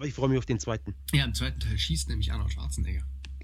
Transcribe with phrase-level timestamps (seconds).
[0.00, 0.94] aber ich freue mich auf den zweiten.
[1.12, 3.02] Ja, im zweiten Teil schießt nämlich Arnold Schwarzenegger.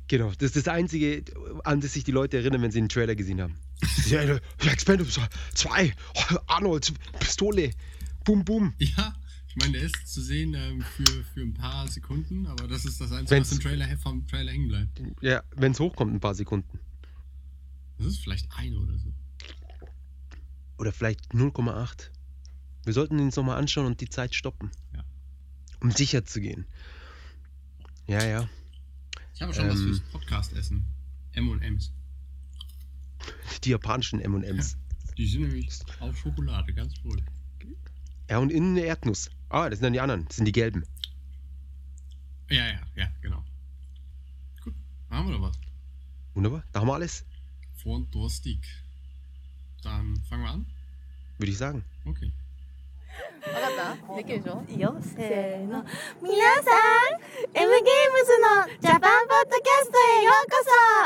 [0.08, 1.22] Genau, das ist das Einzige,
[1.64, 3.58] an das sich die Leute erinnern, wenn sie den Trailer gesehen haben.
[4.08, 5.20] ja, Expendables
[5.52, 5.92] 2,
[6.46, 7.72] Arnold, Pistole,
[8.24, 8.72] bum, bum.
[8.78, 9.14] Ja,
[9.48, 13.02] ich meine, der ist zu sehen ähm, für, für ein paar Sekunden, aber das ist
[13.02, 15.02] das Einzige, Wenn's- was im Trailer, vom Trailer hängen bleibt.
[15.20, 16.78] Ja, wenn es hochkommt, ein paar Sekunden.
[17.98, 19.12] Das ist vielleicht eine oder so.
[20.78, 22.10] Oder vielleicht 0,8.
[22.84, 24.70] Wir sollten uns nochmal anschauen und die Zeit stoppen.
[24.94, 25.04] Ja.
[25.80, 26.66] Um sicher zu gehen.
[28.06, 28.48] Ja, ja.
[29.34, 29.86] Ich habe schon was Ähm.
[29.86, 30.86] fürs Podcast-Essen.
[31.32, 31.92] M&M's.
[33.64, 34.76] Die japanischen M&M's.
[35.18, 35.68] Die sind nämlich
[36.00, 37.22] auf Schokolade, ganz wohl.
[38.30, 39.30] Ja, und innen eine Erdnuss.
[39.48, 40.24] Ah, das sind dann die anderen.
[40.26, 40.84] Das sind die gelben.
[42.50, 43.44] Ja, ja, ja, genau.
[44.62, 44.74] Gut,
[45.10, 45.58] haben wir doch was.
[46.34, 46.64] Wunderbar.
[46.72, 47.24] Da haben wir alles,
[47.82, 48.58] Fantastik.
[49.82, 50.66] Dann fangen wir an.
[51.38, 51.84] würde ich sagen.
[52.04, 52.32] Okay.
[53.16, 55.84] かったできるでしょいいよせーの
[56.22, 57.20] 皆さん
[57.54, 60.56] M ゲームズのジャパンポッドキャストへようこ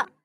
[0.05, 0.21] そ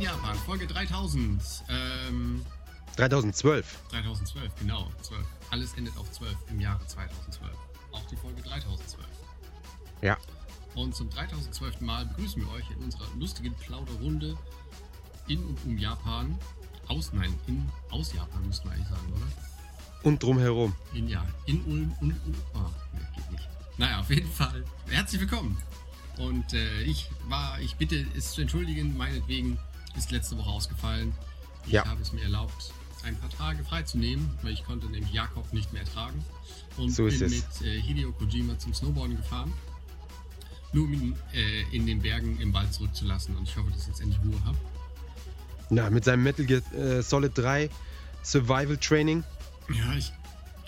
[0.00, 1.38] in Japan, Folge 3000.
[1.68, 2.44] Ähm,
[2.96, 3.64] 3012.
[3.90, 4.88] 3012, genau.
[5.02, 5.24] 12.
[5.50, 7.50] Alles endet auf 12 im Jahre 2012.
[7.92, 9.19] Auch die Folge 3012.
[10.74, 11.80] Und zum 3012.
[11.80, 14.36] Mal begrüßen wir euch in unserer lustigen Plauderrunde
[15.28, 16.38] in und um Japan.
[16.88, 19.26] Aus, nein, in, aus Japan müssten wir eigentlich sagen, oder?
[20.02, 20.74] Und drumherum.
[20.94, 22.34] In, ja, in Ulm und Ulm.
[22.54, 22.58] Oh,
[22.94, 23.48] nee, geht nicht.
[23.78, 24.64] Naja, auf jeden Fall.
[24.88, 25.56] Herzlich willkommen.
[26.18, 29.58] Und äh, ich war, ich bitte es zu entschuldigen, meinetwegen
[29.96, 31.12] ist letzte Woche ausgefallen.
[31.66, 31.84] Ich Ja.
[31.86, 32.72] habe es mir erlaubt,
[33.04, 36.24] ein paar Tage freizunehmen, weil ich konnte nämlich Jakob nicht mehr ertragen.
[36.76, 39.52] Und So bin mit äh, Hideo Kojima zum Snowboarden gefahren.
[40.72, 43.36] Nur um ihn äh, in den Bergen im Wald zurückzulassen.
[43.36, 44.56] Und ich hoffe, dass ich jetzt endlich Ruhe habe.
[45.70, 47.68] Na, mit seinem Metal Gear äh, Solid 3
[48.22, 49.24] Survival Training.
[49.68, 50.12] Ja, ich.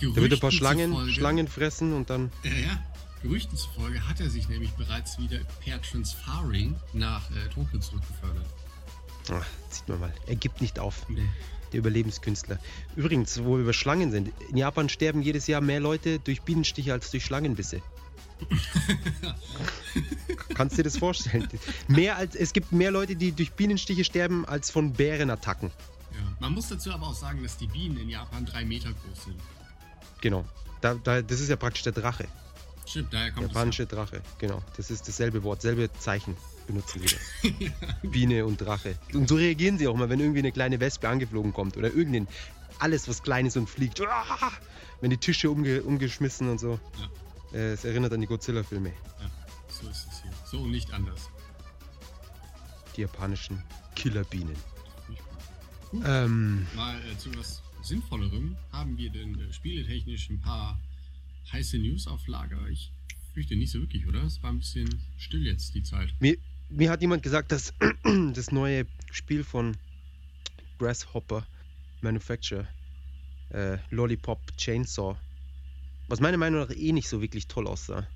[0.01, 2.33] Da wird ein paar Gerüchten Schlangen, zufolge- Schlangen fressen und dann.
[2.43, 2.83] Ja, ja.
[3.23, 8.47] Gerüchten zufolge hat er sich nämlich bereits wieder per Transfaring nach äh, Tokio zurückgefördert.
[9.31, 10.13] Ach, sieht man mal.
[10.27, 11.09] Er gibt nicht auf.
[11.09, 11.23] Nee.
[11.73, 12.59] Der Überlebenskünstler.
[12.97, 14.33] Übrigens, wo wir über Schlangen sind.
[14.51, 17.81] In Japan sterben jedes Jahr mehr Leute durch Bienenstiche als durch Schlangenbisse.
[20.55, 21.49] Kannst du dir das vorstellen?
[21.89, 25.71] Mehr als, es gibt mehr Leute, die durch Bienenstiche sterben, als von Bärenattacken.
[26.13, 26.19] Ja.
[26.41, 29.41] Man muss dazu aber auch sagen, dass die Bienen in Japan drei Meter groß sind.
[30.21, 30.45] Genau.
[30.81, 32.27] Da, da, das ist ja praktisch der Drache.
[32.87, 34.21] Stimmt, daher kommt Japanische Drache.
[34.39, 34.63] Genau.
[34.77, 36.37] Das ist dasselbe Wort, selbe Zeichen
[36.67, 37.71] benutzen sie.
[37.71, 37.87] da.
[38.09, 38.97] Biene und Drache.
[39.13, 42.29] Und so reagieren sie auch mal, wenn irgendwie eine kleine Wespe angeflogen kommt oder irgendein
[42.79, 44.01] alles, was klein ist und fliegt.
[45.01, 46.75] Wenn die Tische umge umgeschmissen und so.
[46.75, 46.79] Äh,
[47.53, 48.91] Es erinnert an die Godzilla-Filme.
[48.91, 49.31] Ja,
[49.69, 50.33] so ist es hier.
[50.51, 51.29] So und nicht anders.
[52.97, 53.63] Die japanischen
[53.95, 54.57] Killerbienen.
[55.91, 56.03] Gut.
[56.05, 60.81] Ähm, Mal äh, zu was Sinnvollerem haben wir denn äh, spieletechnisch ein paar
[61.53, 62.69] heiße News auf Lager.
[62.69, 62.93] Ich
[63.35, 64.23] fürchte nicht so wirklich, oder?
[64.23, 64.89] Es war ein bisschen
[65.19, 66.15] still jetzt die Zeit.
[66.21, 66.37] mir,
[66.71, 67.75] mir hat jemand gesagt, dass
[68.33, 69.77] das neue Spiel von
[70.79, 71.47] Grasshopper
[72.01, 72.67] Manufacture,
[73.51, 75.17] äh, Lollipop Chainsaw,
[76.13, 78.07] was meiner Meinung nach eh nicht so wirklich toll aussah.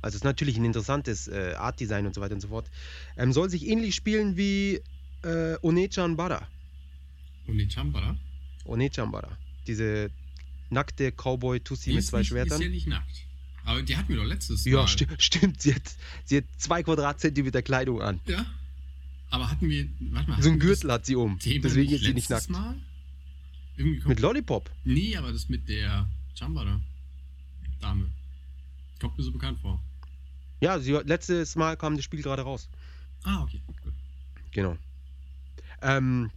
[0.00, 2.70] Also es ist natürlich ein interessantes äh, Art-Design und so weiter und so fort.
[3.18, 4.80] Ähm, soll sich ähnlich spielen wie
[5.22, 6.48] äh, Onechan Bara.
[7.46, 8.16] Und die Chambara?
[8.64, 9.36] Onechan Bara.
[9.66, 10.10] Diese
[10.70, 12.58] nackte Cowboy-Tussi Die mit zwei nicht, Schwertern.
[12.58, 13.26] Ist ja nicht nackt.
[13.66, 14.88] Aber die hatten wir doch letztes Ja, Mal.
[14.88, 15.60] sti stimmt.
[15.60, 15.82] Sie hat,
[16.24, 18.20] sie hat zwei Quadratzentimeter Kleidung an.
[18.26, 18.46] Ja.
[19.28, 19.88] Aber hatten wir.
[20.10, 20.42] Warte mal.
[20.42, 21.38] So ein Gürtel hat sie um.
[21.38, 22.78] Thema Deswegen ist sie nicht letztes nackt.
[23.76, 23.96] Mal?
[24.06, 24.70] Mit Lollipop.
[24.84, 26.80] Nee, aber das mit der Chambara.
[27.84, 28.10] Dame.
[29.00, 29.82] Kommt mir so bekannt vor.
[30.60, 32.68] Ja, sie, letztes Mal kam das Spiel gerade raus.
[33.24, 33.60] Ah, okay.
[33.82, 33.92] Gut.
[34.52, 34.78] Genau.
[35.82, 36.30] Ähm,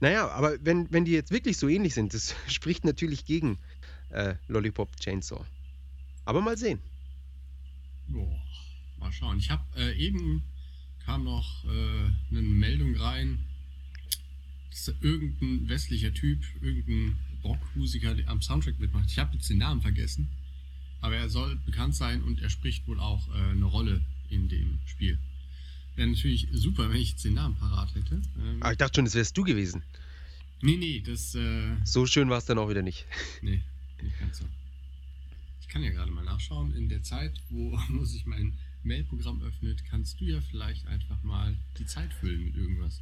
[0.00, 3.58] naja, aber wenn, wenn die jetzt wirklich so ähnlich sind, das spricht natürlich gegen
[4.10, 5.44] äh, Lollipop Chainsaw.
[6.24, 6.80] Aber mal sehen.
[8.08, 8.40] Boah,
[8.98, 9.38] mal schauen.
[9.38, 10.44] Ich habe äh, eben
[11.04, 13.40] kam noch äh, eine Meldung rein,
[14.70, 19.10] dass da irgendein westlicher Typ, irgendein Rockmusiker am Soundtrack mitmacht.
[19.10, 20.28] Ich habe jetzt den Namen vergessen,
[21.02, 24.00] aber er soll bekannt sein und er spricht wohl auch äh, eine Rolle
[24.30, 25.18] in dem Spiel.
[25.96, 28.22] Wäre natürlich super, wenn ich jetzt den Namen parat hätte.
[28.40, 29.82] Ähm, Aber ich dachte schon, das wärst du gewesen.
[30.62, 33.04] nee, nee, das äh, So schön war es dann auch wieder nicht.
[33.42, 33.60] Nee,
[34.00, 34.44] nicht ganz so.
[35.60, 36.74] Ich kann ja gerade mal nachschauen.
[36.74, 41.54] In der Zeit, wo, wo sich mein Mailprogramm öffnet, kannst du ja vielleicht einfach mal
[41.78, 43.00] die Zeit füllen mit irgendwas.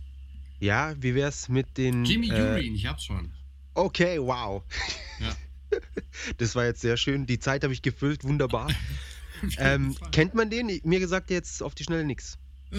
[0.59, 2.05] Ja, wie wär's mit den.
[2.05, 3.31] Jimmy äh, Urine, ich hab's schon.
[3.75, 4.63] Okay, wow.
[5.21, 5.37] Ja.
[6.39, 7.27] Das war jetzt sehr schön.
[7.27, 8.69] Die Zeit habe ich gefüllt, wunderbar.
[9.57, 10.71] Ähm, kennt man den?
[10.85, 12.37] Mir gesagt jetzt auf die Schnelle nix.
[12.73, 12.77] äh,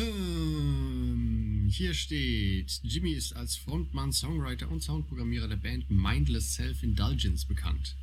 [1.69, 7.97] Hier steht, Jimmy ist als Frontmann, Songwriter und Soundprogrammierer der Band Mindless Self-Indulgence bekannt.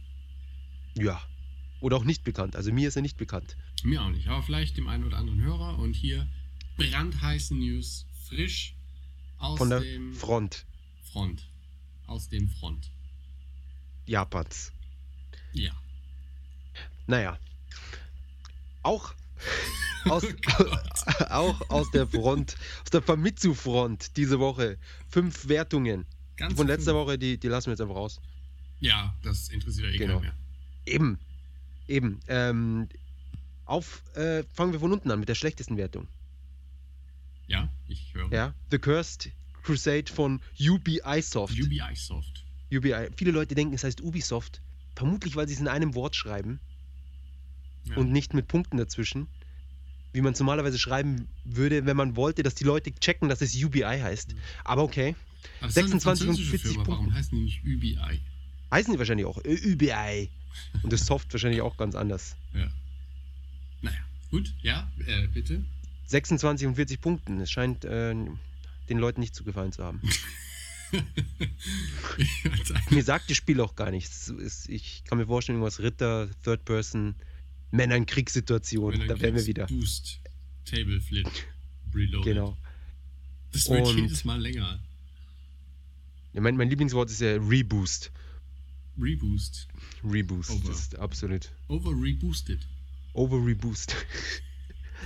[0.95, 1.23] Ja.
[1.81, 2.57] Oder auch nicht bekannt.
[2.57, 3.57] Also mir ist er nicht bekannt.
[3.85, 5.79] Mir auch nicht, aber vielleicht dem einen oder anderen Hörer.
[5.79, 6.27] Und hier
[6.79, 8.75] brandheiße News, frisch
[9.39, 10.67] aus Von der dem Front
[11.13, 11.49] Front.
[12.09, 12.91] Aus dem Front.
[14.07, 14.73] Japans.
[15.59, 15.73] Ja.
[17.07, 17.39] Naja.
[18.83, 19.15] Auch
[20.09, 20.25] aus,
[20.59, 24.79] Oh auch aus der Front, aus der Famitsu-Front diese Woche.
[25.09, 26.07] Fünf Wertungen.
[26.37, 27.07] Ganz Von letzter fünf.
[27.07, 28.21] Woche, die, die lassen wir jetzt einfach raus.
[28.81, 30.21] Ja, das interessiert ja eh Genau.
[30.21, 30.35] mehr.
[30.87, 31.19] Eben.
[31.89, 32.21] Eben.
[32.29, 32.89] Ähm,
[33.65, 36.07] auf, äh, fangen wir von unten an mit der schlechtesten Wertung.
[37.49, 38.31] Ja, ich höre.
[38.33, 38.55] Ja.
[38.71, 39.31] The Cursed
[39.63, 41.59] Crusade von UBI Soft.
[41.59, 42.45] UBI Soft.
[42.73, 43.09] UBI.
[43.17, 44.61] Viele Leute denken, es heißt Ubisoft.
[44.99, 46.59] Vermutlich, weil sie es in einem Wort schreiben
[47.85, 47.97] Ja.
[47.99, 49.29] und nicht mit Punkten dazwischen.
[50.13, 53.55] Wie man es normalerweise schreiben würde, wenn man wollte, dass die Leute checken, dass es
[53.55, 54.35] UBI heißt.
[54.35, 54.39] Mhm.
[54.65, 55.15] Aber okay.
[55.61, 56.87] Aber das ist doch eine 26 und französische 40 Firma.
[56.89, 57.19] Warum Punkte.
[57.19, 58.21] heißen die nicht UBI?
[58.73, 59.39] Heißen die wahrscheinlich auch.
[59.45, 60.31] Ö- UBI.
[60.83, 62.35] Und das Soft wahrscheinlich auch ganz anders.
[62.55, 62.67] Ja.
[63.83, 63.99] Naja,
[64.33, 64.53] gut.
[64.63, 65.63] Ja, äh, bitte.
[66.07, 67.41] 26 und 40 Punkten.
[67.41, 68.13] Es scheint äh,
[68.89, 70.01] den Leuten nicht zu gefallen zu haben.
[72.91, 74.33] Mir sagt das Spiel auch gar nichts.
[74.69, 77.15] Ich kann mir vorstellen, irgendwas Ritter, Third Person,
[77.71, 78.99] Männer in Kriegssituation.
[78.99, 79.67] Wenn Da wären wir wieder.
[79.67, 80.21] Boost,
[80.65, 81.29] Table Flip,
[81.95, 82.25] Reload.
[82.25, 82.57] Genau.
[83.53, 84.81] Das wird Und- jedes Mal länger.
[86.35, 88.11] Ja, mein, mein Lieblingswort ist ja Reboost.
[89.01, 89.69] Reboost.
[90.05, 90.51] Reboost.
[90.51, 90.69] Over.
[90.69, 91.51] Das ist absolut.
[91.69, 92.61] Over reboosted.
[93.15, 93.95] Over Reboost.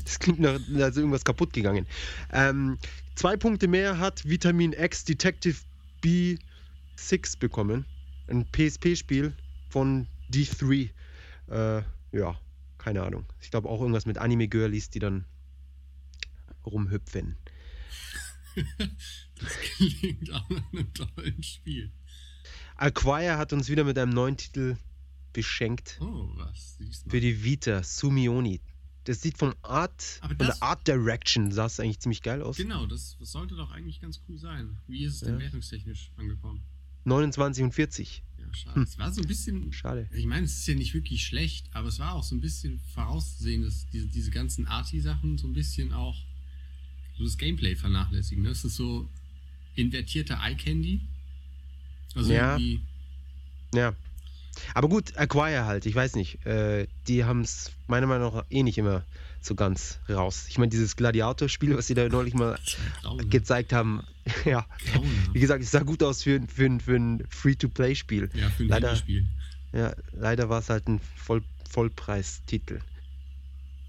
[0.04, 1.86] Das klingt nach, als irgendwas kaputt gegangen.
[2.32, 2.78] Ähm,
[3.14, 5.58] zwei Punkte mehr hat Vitamin X Detective
[6.02, 7.86] B6 bekommen.
[8.28, 9.34] Ein PSP-Spiel
[9.68, 10.90] von D3.
[11.48, 11.82] Äh,
[12.12, 12.40] ja,
[12.78, 13.26] keine Ahnung.
[13.40, 15.24] Ich glaube auch irgendwas mit Anime-Girlies, die dann
[16.66, 17.36] rumhüpfen.
[19.34, 21.90] Das klingt auch nach einem tollen Spiel.
[22.76, 24.76] Acquire hat uns wieder mit einem neuen Titel
[25.32, 25.98] beschenkt.
[26.00, 26.78] Oh, was?
[27.08, 28.60] Für die Vita, Sumioni.
[29.04, 32.40] Das sieht vom Art, Aber von das- der Art Direction sah es eigentlich ziemlich geil
[32.42, 32.56] aus.
[32.56, 34.78] Genau, das, das sollte doch eigentlich ganz cool sein.
[34.86, 35.28] Wie ist es Ja.
[35.28, 36.62] denn wertungstechnisch angekommen?
[37.04, 38.22] 29 und 40.
[38.38, 38.76] Ja, schade.
[38.76, 38.82] Hm.
[38.84, 39.72] Es war so ein bisschen.
[39.72, 40.08] Schade.
[40.12, 42.78] Ich meine, es ist ja nicht wirklich schlecht, aber es war auch so ein bisschen
[42.94, 46.16] vorauszusehen, dass diese, diese ganzen Arty-Sachen so ein bisschen auch
[47.18, 48.44] so das Gameplay vernachlässigen.
[48.44, 48.50] Ne?
[48.50, 49.08] Es ist so
[49.74, 51.00] invertierter Eye-Candy.
[52.14, 52.56] Also Ja.
[52.56, 52.80] irgendwie.
[53.74, 53.94] Ja.
[54.74, 56.44] Aber gut, Acquire halt, ich weiß nicht.
[56.46, 59.04] Äh, die haben es meiner Meinung nach eh nicht immer
[59.40, 60.46] so ganz raus.
[60.48, 62.58] Ich meine, dieses Gladiator-Spiel, was sie da neulich mal
[63.02, 63.30] Grauenhaft.
[63.30, 64.02] gezeigt haben,
[64.44, 65.34] ja, Grauenhaft.
[65.34, 68.30] wie gesagt, es sah gut aus für, ein- für, für ein Free-to-Play-Spiel.
[68.34, 69.26] Ja, für ein Leider- Handyspiel.
[69.72, 72.80] Ja, leider war es halt ein Voll Vollpreistitel.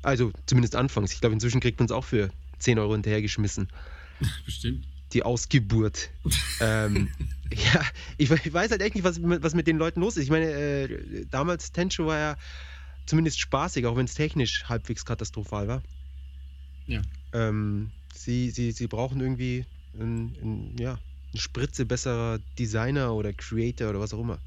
[0.02, 1.12] Also, zumindest anfangs.
[1.14, 2.30] Ich glaube, inzwischen kriegt man es auch für
[2.60, 3.68] 10 Euro hinterhergeschmissen.
[4.46, 4.86] Bestimmt.
[5.14, 6.10] Die Ausgeburt.
[6.60, 7.10] ähm,
[7.54, 7.82] ja,
[8.18, 10.24] ich, ich weiß halt echt nicht, was, mit- was mit den Leuten los ist.
[10.24, 12.38] Ich meine, äh, damals Tencho war ja
[13.06, 15.84] zumindest spaßig, auch wenn es technisch halbwegs katastrophal war.
[16.88, 17.02] Ja.
[17.34, 19.66] Ähm, sie, sie, sie brauchen irgendwie
[20.00, 21.00] ein, ein, ja,
[21.32, 24.40] eine Spritze besserer Designer oder Creator oder was auch immer.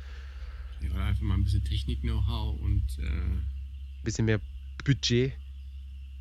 [0.81, 4.41] Ja, oder einfach mal ein bisschen Technik-Know-how und äh, bisschen mehr
[4.85, 5.33] Budget.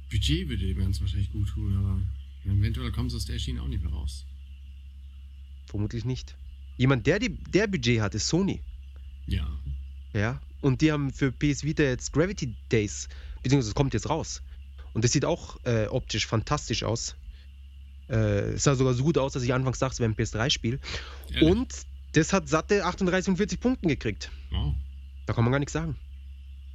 [0.09, 3.68] Budget würde dem ganz wahrscheinlich gut tun, aber eventuell kommt es aus der Schiene auch
[3.68, 4.25] nicht mehr raus.
[5.66, 6.36] Vermutlich nicht.
[6.78, 8.62] Jemand, der, die, der Budget hat, ist Sony.
[9.28, 9.48] Ja.
[10.14, 10.42] Ja.
[10.62, 13.07] Und die haben für PS Vita jetzt Gravity Days,
[13.44, 14.42] beziehungsweise es kommt jetzt raus.
[14.94, 17.16] Und das sieht auch äh, optisch fantastisch aus.
[18.10, 20.80] Äh, es sah sogar so gut aus, dass ich anfangs dachte, es wäre ein PS3-Spiel.
[21.34, 21.50] Ehrlich?
[21.50, 21.74] Und
[22.14, 24.31] das hat satte 38 und 40 Punkten gekriegt.
[24.52, 24.74] Wow,
[25.26, 25.95] Da kann man gar nichts sagen.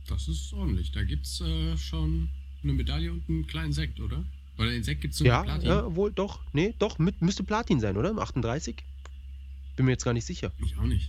[0.09, 0.93] das ist ordentlich.
[0.93, 2.29] Da gibt's äh, schon
[2.63, 4.25] eine Medaille und einen kleinen Sekt, oder?
[4.61, 5.67] Oder den Sekt gibt's nur Ja, Platin?
[5.69, 6.41] ja, wohl, doch.
[6.53, 8.15] Nee, doch, mit, müsste Platin sein, oder?
[8.17, 8.77] 38?
[9.77, 10.53] Bin mir jetzt gar nicht sicher.
[10.63, 11.09] Ich auch nicht.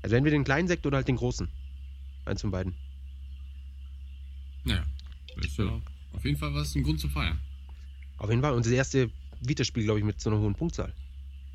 [0.00, 1.46] Also entweder den kleinen Sekt oder halt den großen.
[2.24, 2.74] Eins von beiden.
[4.64, 4.82] Naja,
[5.36, 5.80] das ist ja
[6.14, 7.38] auf jeden Fall was, ein Grund zu feiern.
[8.16, 8.54] Auf jeden Fall.
[8.54, 9.10] Und das erste
[9.42, 10.94] Vita-Spiel, glaube ich, mit so einer hohen Punktzahl.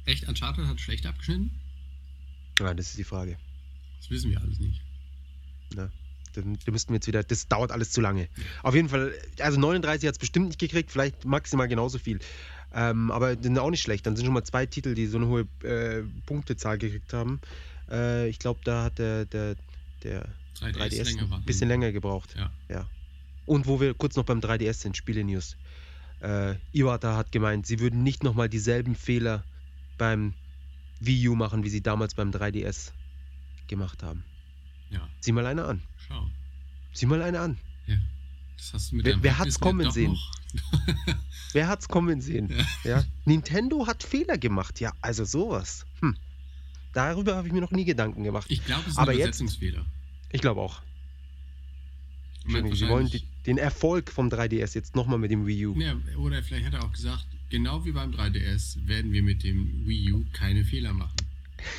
[0.05, 1.49] Echt, Uncharted hat schlecht abgeschnitten?
[2.59, 3.37] Ja, das ist die Frage.
[3.99, 4.79] Das wissen wir alles nicht.
[6.33, 8.27] Da, da müssten wir jetzt wieder, das dauert alles zu lange.
[8.61, 12.19] Auf jeden Fall, also 39 hat es bestimmt nicht gekriegt, vielleicht maximal genauso viel.
[12.73, 14.05] Ähm, aber sind auch nicht schlecht.
[14.05, 17.39] Dann sind schon mal zwei Titel, die so eine hohe äh, Punktezahl gekriegt haben.
[17.89, 19.55] Äh, ich glaube, da hat der, der,
[20.03, 20.25] der
[20.59, 22.35] 3DS, 3DS länger ein bisschen länger gebraucht.
[22.35, 22.51] Ja.
[22.69, 22.89] ja.
[23.45, 25.57] Und wo wir kurz noch beim 3DS sind, Spiele-News.
[26.21, 29.43] Äh, Iwata hat gemeint, sie würden nicht nochmal dieselben Fehler
[29.97, 30.33] beim
[30.99, 32.91] Wii U machen, wie sie damals beim 3DS
[33.67, 34.23] gemacht haben.
[34.89, 35.81] Ja, Sieh mal eine an.
[36.07, 36.29] Schau.
[36.93, 37.57] Sieh mal eine an.
[38.57, 40.17] Das hast du mit Wer- wer hat's kommen ja sehen?
[41.53, 42.53] Wer hat's kommen sehen?
[42.83, 43.03] Ja.
[43.25, 44.79] Nintendo hat Fehler gemacht.
[44.79, 45.85] Ja, also sowas.
[45.99, 46.15] Hm.
[46.93, 48.45] Darüber habe ich mir noch nie Gedanken gemacht.
[48.49, 49.85] Ich glaube, es ist Aber ein jetzt- Übersetzungsfehler.
[50.31, 50.81] Ich glaube auch.
[52.45, 55.79] Sie wollen die, den Erfolg vom 3DS jetzt nochmal mit dem Wii U.
[55.79, 59.87] Ja, oder vielleicht hat er auch gesagt, genau wie beim 3DS werden wir mit dem
[59.87, 61.15] Wii U keine Fehler machen.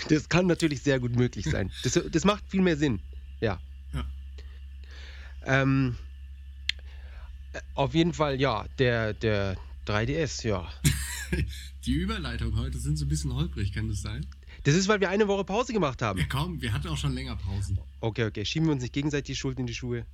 [0.09, 1.71] Das kann natürlich sehr gut möglich sein.
[1.83, 3.01] Das, das macht viel mehr Sinn.
[3.41, 3.61] Ja.
[5.47, 5.97] Ähm,
[7.53, 10.69] äh, auf jeden Fall, ja, der, der 3DS, ja.
[11.85, 14.27] Die Überleitung heute sind so ein bisschen holprig, kann das sein?
[14.63, 16.19] Das ist, weil wir eine Woche Pause gemacht haben.
[16.19, 17.79] Ja, komm, wir hatten auch schon länger Pausen.
[18.01, 18.45] Okay, okay.
[18.45, 20.07] Schieben wir uns nicht gegenseitig die Schuld in die Schuhe.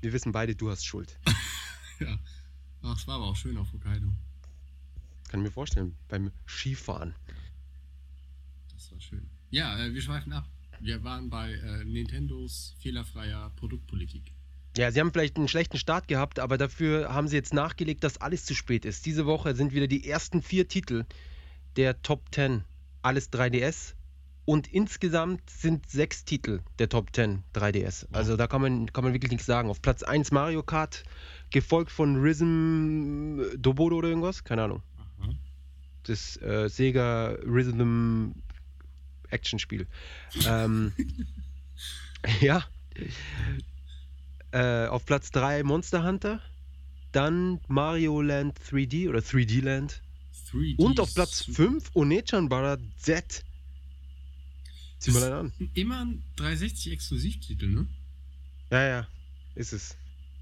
[0.00, 1.18] Wir wissen beide, du hast Schuld.
[2.00, 2.18] Ja.
[2.82, 4.08] Ach, es war aber auch schön auf Hokkaido.
[5.28, 7.14] Kann ich mir vorstellen, beim Skifahren.
[8.72, 9.30] Das war schön.
[9.50, 10.48] Ja, äh, wir schweifen ab.
[10.80, 14.32] Wir waren bei äh, Nintendos fehlerfreier Produktpolitik.
[14.76, 18.18] Ja, sie haben vielleicht einen schlechten Start gehabt, aber dafür haben sie jetzt nachgelegt, dass
[18.18, 19.04] alles zu spät ist.
[19.04, 21.04] Diese Woche sind wieder die ersten vier Titel
[21.76, 22.64] der Top 10
[23.02, 23.94] alles 3DS
[24.44, 28.06] und insgesamt sind sechs Titel der Top 10 3DS.
[28.12, 29.68] Also da kann man, kann man wirklich nichts sagen.
[29.68, 31.04] Auf Platz 1 Mario Kart,
[31.50, 34.82] gefolgt von Rhythm Dobodo oder irgendwas, keine Ahnung.
[35.20, 35.34] Aha.
[36.04, 38.32] Das äh, Sega Rhythm
[39.28, 39.86] Action Spiel.
[40.46, 40.92] ähm,
[42.40, 42.64] ja.
[44.52, 46.40] Äh, auf Platz 3 Monster Hunter.
[47.12, 50.02] Dann Mario Land 3D oder 3D Land.
[50.50, 53.42] 3D Und auf Platz Super- 5 Onechan Bara Z.
[54.98, 55.52] Zieh mal einen an.
[55.74, 57.86] Immer ein 360 Exklusivtitel, ne?
[58.70, 59.08] Ja, ja,
[59.54, 59.96] ist es.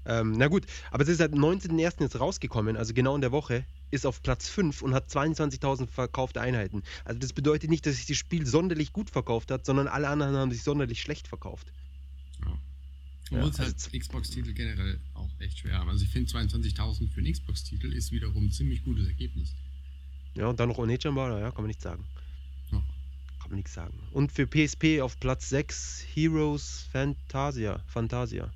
[0.05, 2.01] Ähm, na gut, aber es ist seit 19.01.
[2.01, 6.41] jetzt rausgekommen, also genau in der Woche, ist auf Platz 5 und hat 22.000 verkaufte
[6.41, 6.81] Einheiten.
[7.05, 10.35] Also das bedeutet nicht, dass sich das Spiel sonderlich gut verkauft hat, sondern alle anderen
[10.35, 11.71] haben sich sonderlich schlecht verkauft.
[13.31, 13.39] Ja.
[13.39, 15.89] Es also halt z- Xbox-Titel generell auch echt schwer haben.
[15.89, 19.55] Also ich finde 22.000 für einen Xbox-Titel ist wiederum ein ziemlich gutes Ergebnis.
[20.35, 22.05] Ja, und dann noch Onechan Bara, ja, kann man nicht sagen.
[22.71, 22.79] Ja.
[23.39, 23.97] Kann man nichts sagen.
[24.11, 27.79] Und für PSP auf Platz 6 Heroes Fantasia.
[27.87, 28.51] Fantasia.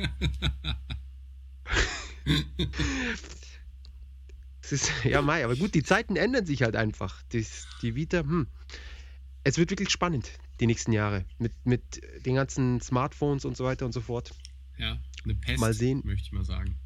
[4.73, 7.23] Ist, ja, Mai, aber gut, die Zeiten ändern sich halt einfach.
[7.33, 8.47] Das, die Vita, hm.
[9.45, 10.31] Es wird wirklich spannend,
[10.61, 11.25] die nächsten Jahre.
[11.39, 14.33] Mit, mit den ganzen Smartphones und so weiter und so fort.
[14.79, 16.03] Ja, eine Pest, Mal sehen.
[16.05, 16.79] möchte ich mal sagen.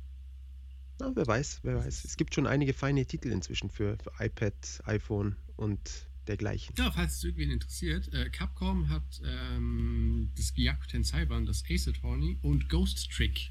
[0.98, 2.04] Na, wer weiß, wer weiß.
[2.04, 6.75] Es gibt schon einige feine Titel inzwischen für, für iPad, iPhone und dergleichen.
[6.78, 12.38] Ja, falls es irgendwen interessiert, äh, Capcom hat ähm, das Gyakuten Cyber, das Ace Attorney
[12.42, 13.50] und Ghost Trick.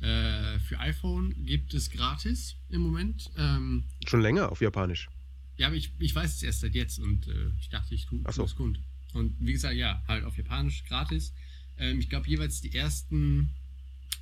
[0.00, 3.30] Äh, für iPhone gibt es gratis im Moment.
[3.36, 5.08] Ähm, Schon länger auf Japanisch.
[5.56, 8.22] Ja, aber ich, ich weiß es erst seit jetzt und äh, ich dachte, ich tue
[8.22, 8.44] tu so.
[8.44, 8.78] es kund.
[9.12, 11.32] Und wie gesagt, ja, halt auf Japanisch gratis.
[11.78, 13.50] Ähm, ich glaube, jeweils die ersten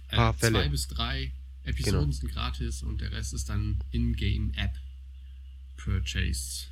[0.09, 0.61] äh, Fälle.
[0.63, 1.33] zwei bis drei
[1.65, 2.13] Episoden Genau.
[2.13, 4.79] sind gratis und der Rest ist dann In-Game-App
[5.77, 6.67] Purchase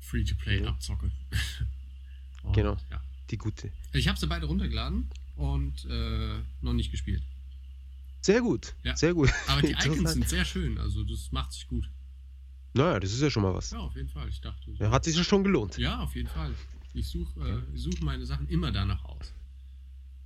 [0.00, 0.66] Free-to-Play Mhm.
[0.68, 1.10] abzocke.
[2.42, 2.76] Und, Genau.
[2.90, 3.02] Ja.
[3.30, 3.70] Die gute.
[3.92, 7.22] Ich habe sie beide runtergeladen und äh, noch nicht gespielt.
[8.22, 8.74] Sehr gut.
[8.84, 8.96] Ja.
[8.96, 9.28] Sehr gut.
[9.48, 11.90] Aber die Icons sind sehr schön, also das macht sich gut.
[12.74, 13.70] Naja, das ist ja schon mal was.
[13.70, 14.28] Ja, auf jeden Fall.
[14.28, 14.70] Ich dachte.
[14.78, 15.78] Ja, hat sich ja schon gelohnt.
[15.78, 16.54] Ja, auf jeden Fall.
[16.94, 19.32] Ich suche äh, ich such meine Sachen immer danach aus.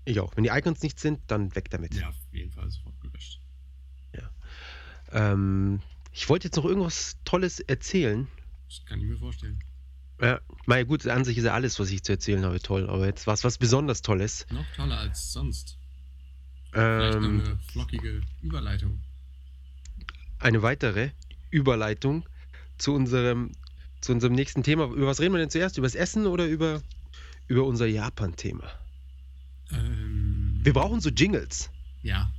[0.04, 0.34] Ich auch.
[0.37, 1.94] Wenn die Icons nicht sind, dann weg damit.
[1.94, 3.38] Ja, auf jeden Fall sofort gelöscht.
[5.14, 5.80] Ähm,
[6.12, 8.28] ich wollte jetzt noch irgendwas Tolles erzählen.
[8.66, 9.58] Das kann ich mir vorstellen.
[10.22, 12.88] Ja, na gut, an sich ist ja alles, was ich zu erzählen habe, toll.
[12.88, 14.46] Aber jetzt was, was besonders Tolles.
[14.50, 15.76] Noch toller als sonst.
[16.70, 19.00] Vielleicht Ähm, eine flockige Überleitung.
[20.38, 21.11] eine weitere
[21.50, 22.25] Überleitung
[22.79, 23.52] zu unserem,
[24.00, 24.85] zu unserem nächsten Thema.
[24.87, 25.79] Über was reden wir denn zuerst?
[25.79, 26.83] Über das Essen oder über,
[27.49, 28.71] über unser Japan-Thema?
[29.73, 31.71] Ähm, Wir brauchen so Jingles.
[32.02, 32.33] ja.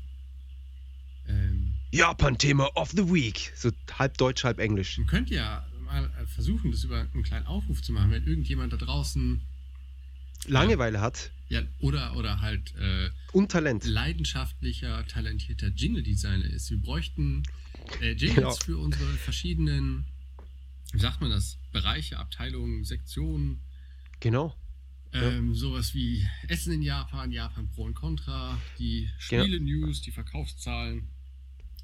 [1.27, 3.53] Ähm, Japan-Thema of the Week.
[3.55, 4.97] So halb Deutsch, halb Englisch.
[4.97, 8.73] man könnte ja mal äh, versuchen, das über einen kleinen Aufruf zu machen, wenn irgendjemand
[8.73, 9.39] da draußen
[10.47, 13.85] Langeweile hat ja oder oder halt äh, und Talent.
[13.85, 16.69] leidenschaftlicher, talentierter Jingle-Designer ist.
[16.71, 17.43] Wir bräuchten
[18.01, 18.51] äh, Jingles Genau.
[18.55, 20.03] für unsere verschiedenen,
[20.93, 23.59] wie sagt man das, Bereiche, Abteilungen, Sektionen.
[24.19, 24.55] Genau.
[25.13, 25.21] Ja.
[25.31, 29.43] Ähm, sowas wie Essen in Japan, Japan Pro und Contra, die Genau.
[29.43, 31.07] Spiele-News, die Verkaufszahlen,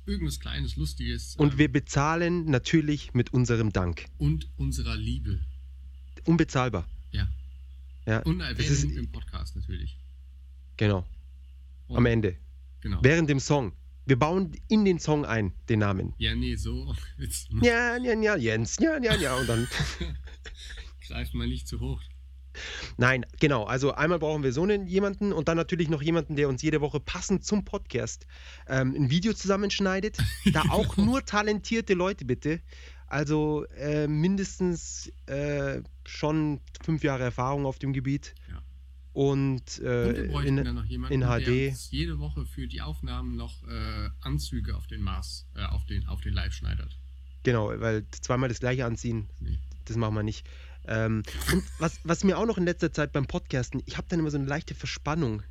[0.06, 4.06] irgendwas Kleines, Lustiges Und ähm, wir bezahlen natürlich mit unserem Dank.
[4.18, 5.40] und unserer Liebe.
[6.26, 6.88] Unbezahlbar.
[7.12, 7.28] Ja.
[8.08, 9.98] Ja, Und das ist, Erwähnung im Podcast natürlich.
[10.78, 11.06] genau.
[11.88, 12.36] Und, Am Ende.
[12.82, 13.00] Genau.
[13.04, 13.74] Während dem Song.
[14.10, 16.16] Wir bauen in den Song ein, den Namen.
[16.18, 16.96] Ja, nee, so.
[17.62, 19.36] Ja, ja, ja, Jens, ja, ja, ja.
[19.36, 19.68] Und dann.
[21.08, 22.02] greift mal nicht zu hoch.
[22.98, 23.66] Nein, genau.
[23.66, 26.82] Also einmal brauchen wir so einen jemanden und dann natürlich noch jemanden, der uns jede
[26.82, 28.26] Woche passend zum Podcast
[28.68, 30.18] ähm, ein Video zusammenschneidet.
[30.54, 31.12] Da auch Genau.
[31.12, 32.62] nur talentierte Leute bitte.
[33.06, 38.34] Also äh, mindestens äh, schon fünf Jahre Erfahrung auf dem Gebiet.
[38.50, 38.62] Ja.
[39.20, 41.72] Und, Und wir äh, bräuchten in, dann noch jemanden, in der HD.
[41.72, 46.08] uns jede Woche für die Aufnahmen noch äh, Anzüge auf den Mars, äh, auf den,
[46.08, 46.98] auf den Live schneidert.
[47.44, 49.60] genau, weil zweimal das gleiche anziehen, Nee.
[49.84, 50.48] das machen wir nicht.
[50.88, 54.20] Ähm, und was, was mir auch noch in letzter Zeit beim Podcasten, ich habe dann
[54.20, 55.44] immer so eine leichte Verspannung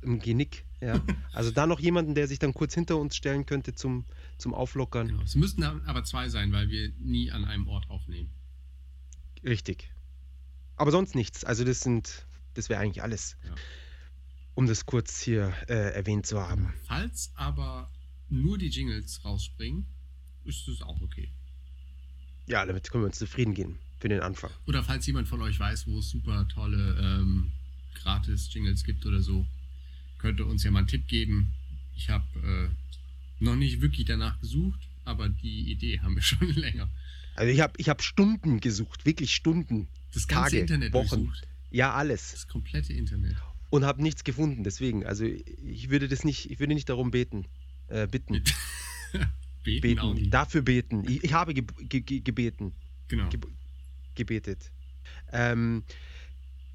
[0.00, 0.64] im Genick.
[0.80, 0.98] Ja?
[1.34, 4.06] Also da noch jemanden, der sich dann kurz hinter uns stellen könnte zum,
[4.38, 5.08] zum Auflockern.
[5.08, 5.22] Genau.
[5.22, 8.30] Es müssten aber zwei sein, weil wir nie an einem Ort aufnehmen.
[9.44, 9.90] Richtig.
[10.76, 11.44] Aber sonst nichts.
[11.44, 13.36] Also das sind, das wäre eigentlich alles.
[13.44, 13.54] Ja.
[14.54, 16.74] Um das kurz hier äh, erwähnt zu haben.
[16.84, 17.90] Falls aber
[18.28, 19.86] nur die Jingles rausspringen,
[20.44, 21.30] ist es auch okay.
[22.46, 24.50] Ja, damit können wir uns zufrieden geben für den Anfang.
[24.66, 27.52] Oder falls jemand von euch weiß, wo es super tolle ähm,
[27.94, 29.46] Gratis-Jingles gibt oder so,
[30.18, 31.54] könnte uns ja mal einen Tipp geben.
[31.96, 36.88] Ich habe äh, noch nicht wirklich danach gesucht, aber die Idee haben wir schon länger.
[37.36, 39.88] Also ich habe ich hab Stunden gesucht, wirklich Stunden.
[40.12, 41.08] Das ganze Tage, Internet Wochen.
[41.08, 41.46] durchsucht.
[41.70, 42.32] Ja, alles.
[42.32, 43.36] Das komplette Internet.
[43.70, 44.64] Und habe nichts gefunden.
[44.64, 47.46] Deswegen, also ich würde das nicht, ich würde nicht darum beten.
[47.88, 48.42] Äh, bitten.
[49.62, 50.30] Beten, auch Beten.
[50.30, 51.04] Dafür beten.
[51.06, 52.72] Ich, ich habe ge ge ge gebeten.
[53.08, 53.28] Genau.
[53.28, 53.38] Ge
[54.14, 54.72] gebetet.
[55.32, 55.84] Ähm,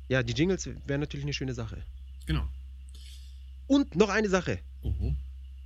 [0.08, 1.84] ja, die Jingles wären natürlich eine schöne Sache.
[2.27, 2.47] Genau.
[3.67, 4.60] Und noch eine Sache.
[4.81, 5.15] Oho.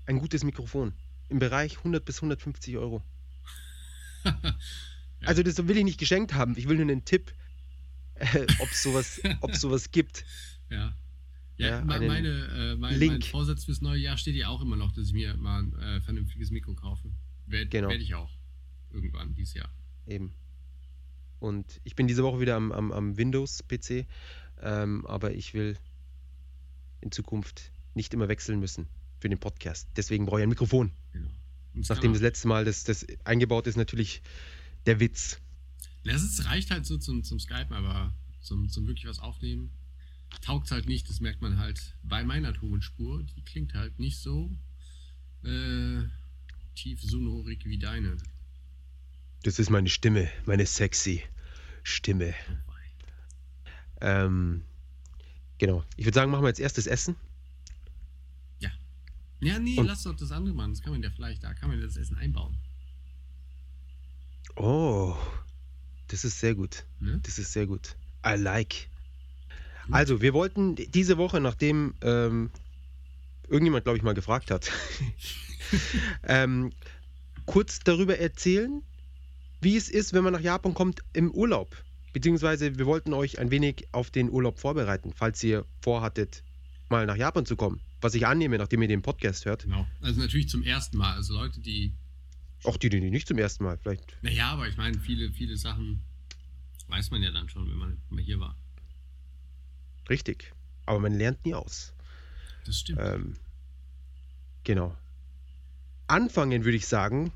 [0.05, 0.93] Ein gutes Mikrofon.
[1.27, 3.03] Im Bereich 100 bis 150 Euro.
[5.25, 6.55] Also das will ich nicht geschenkt haben.
[6.57, 7.33] Ich will nur einen Tipp,
[8.33, 10.25] äh, ob es sowas, ob's sowas gibt.
[10.71, 10.93] Ja.
[11.57, 13.25] Ja, Ja, meine, äh, mein, mein Link.
[13.25, 15.99] Vorsatz fürs neue Jahr steht ja auch immer noch, dass ich mir mal ein äh,
[16.01, 17.11] vernünftiges Mikro kaufe.
[17.47, 17.89] Werd, Genau.
[17.89, 18.29] Werde ich auch.
[18.91, 19.69] Irgendwann dieses Jahr.
[20.05, 20.31] Eben.
[21.39, 24.05] Und ich bin diese Woche wieder am, am, am Windows-PC,
[24.61, 25.75] ähm, aber ich will
[27.01, 28.87] in Zukunft nicht immer wechseln müssen
[29.19, 29.89] für den Podcast.
[29.95, 30.91] Deswegen brauche ich ein Mikrofon.
[31.13, 31.29] Genau.
[31.73, 34.21] Nachdem das letzte Mal das, das eingebaut ist, natürlich
[34.85, 35.39] der Witz.
[36.15, 39.71] Ist, reicht halt so zum, zum Skypen, aber zum, zum wirklich was aufnehmen
[40.41, 41.09] taugt halt nicht.
[41.09, 43.23] Das merkt man halt bei meiner Tonspur.
[43.23, 44.55] Die klingt halt nicht so
[45.43, 46.03] äh,
[46.75, 48.17] tief sonorig wie deine.
[49.43, 51.23] Das ist meine Stimme, meine sexy
[51.83, 52.33] Stimme.
[52.67, 52.71] Oh.
[54.01, 54.63] Ähm,
[55.57, 55.83] genau.
[55.97, 57.15] Ich würde sagen, machen wir jetzt erst das Essen.
[59.41, 60.73] Ja, nee, Und- lass doch das andere machen.
[60.73, 62.57] Das kann man ja vielleicht, da kann man das Essen einbauen.
[64.57, 65.15] Oh,
[66.09, 66.85] das ist sehr gut.
[66.99, 67.19] Ne?
[67.23, 67.95] Das ist sehr gut.
[68.25, 68.89] I like.
[69.91, 72.51] Also, wir wollten diese Woche, nachdem ähm,
[73.47, 74.71] irgendjemand, glaube ich, mal gefragt hat,
[76.23, 76.71] ähm,
[77.45, 78.83] kurz darüber erzählen,
[79.61, 81.75] wie es ist, wenn man nach Japan kommt im Urlaub.
[82.13, 86.43] Beziehungsweise wir wollten euch ein wenig auf den Urlaub vorbereiten, falls ihr vorhattet,
[86.89, 87.81] mal nach Japan zu kommen.
[88.01, 89.63] Was ich annehme, nachdem ihr den Podcast hört.
[89.63, 89.85] Genau.
[90.01, 91.13] Also natürlich zum ersten Mal.
[91.15, 91.93] Also Leute, die.
[92.63, 94.17] Auch die, die nicht zum ersten Mal, vielleicht.
[94.21, 96.01] Naja, aber ich meine, viele, viele Sachen
[96.87, 98.55] weiß man ja dann schon, wenn man mal hier war.
[100.09, 100.53] Richtig.
[100.85, 101.93] Aber man lernt nie aus.
[102.65, 102.99] Das stimmt.
[103.01, 103.35] Ähm,
[104.63, 104.95] genau.
[106.07, 107.31] Anfangen würde ich sagen,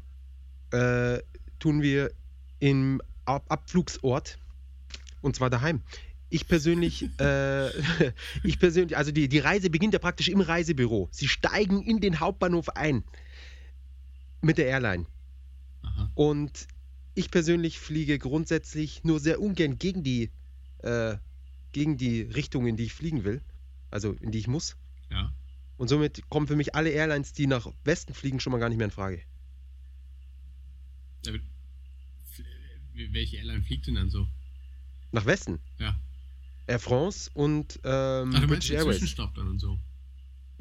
[0.71, 1.19] äh,
[1.59, 2.11] tun wir
[2.59, 4.37] im Ab Abflugsort
[5.21, 5.81] und zwar daheim.
[6.29, 7.69] Ich persönlich, äh,
[8.43, 11.07] ich persönlich, also die, die Reise beginnt ja praktisch im Reisebüro.
[11.11, 13.03] Sie steigen in den Hauptbahnhof ein
[14.41, 15.05] mit der Airline.
[16.15, 16.67] Und
[17.15, 20.31] ich persönlich fliege grundsätzlich nur sehr ungern gegen die,
[20.79, 21.17] äh,
[21.71, 23.41] gegen die Richtung, in die ich fliegen will.
[23.91, 24.75] Also in die ich muss.
[25.11, 25.31] Ja.
[25.77, 28.77] Und somit kommen für mich alle Airlines, die nach Westen fliegen, schon mal gar nicht
[28.77, 29.21] mehr in Frage.
[31.25, 31.41] F-
[32.93, 34.27] Welche Airline fliegt denn dann so?
[35.11, 35.59] Nach Westen?
[35.79, 35.99] Ja.
[36.67, 38.97] Air France und ähm, Ach, British Airways.
[38.97, 39.79] Zwischenstopp dann und so.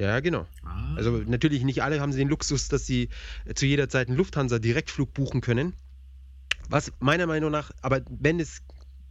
[0.03, 0.47] Ja, genau.
[0.65, 0.95] Ah.
[0.97, 3.09] Also natürlich nicht alle haben den Luxus, dass sie
[3.45, 5.75] äh, zu jeder Zeit einen Lufthansa Direktflug buchen können.
[6.69, 8.63] Was meiner Meinung nach, aber wenn es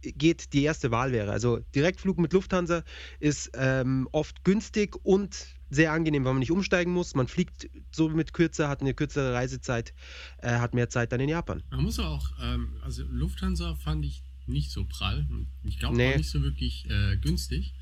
[0.02, 1.30] geht, die erste Wahl wäre.
[1.32, 2.82] Also Direktflug mit Lufthansa
[3.20, 7.14] ist ähm, oft günstig und sehr angenehm, weil man nicht umsteigen muss.
[7.14, 9.94] Man fliegt somit kürzer, hat eine kürzere Reisezeit,
[10.38, 11.62] äh, hat mehr Zeit dann in Japan.
[11.70, 15.26] Man muss auch, ähm, also Lufthansa fand ich nicht so prall.
[15.62, 16.12] Ich glaube Nee.
[16.12, 17.72] auch nicht so wirklich äh, günstig.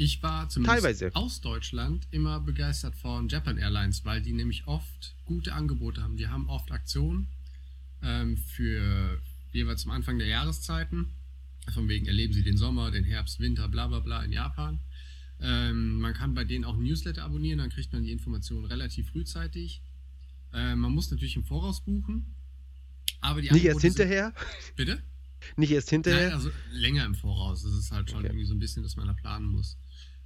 [0.00, 1.10] Ich war zumindest Teilweise.
[1.16, 6.16] aus Deutschland immer begeistert von Japan Airlines, weil die nämlich oft gute Angebote haben.
[6.16, 7.26] Die haben oft Aktionen
[8.02, 9.20] ähm, für
[9.52, 11.10] jeweils zum Anfang der Jahreszeiten.
[11.74, 14.78] Von wegen erleben sie den Sommer, den Herbst, Winter, bla bla bla in Japan.
[15.40, 19.10] Ähm, man kann bei denen auch ein Newsletter abonnieren, dann kriegt man die Informationen relativ
[19.10, 19.82] frühzeitig.
[20.54, 22.34] Ähm, man muss natürlich im Voraus buchen.
[23.20, 24.34] Aber die Nicht erst Angebote sind- hinterher,
[24.76, 25.02] Bitte?
[25.56, 26.26] nicht erst hinterher.
[26.28, 27.64] Nein, also länger im Voraus.
[27.64, 28.28] Das ist halt schon Okay.
[28.28, 29.76] irgendwie so ein bisschen, dass man da planen muss.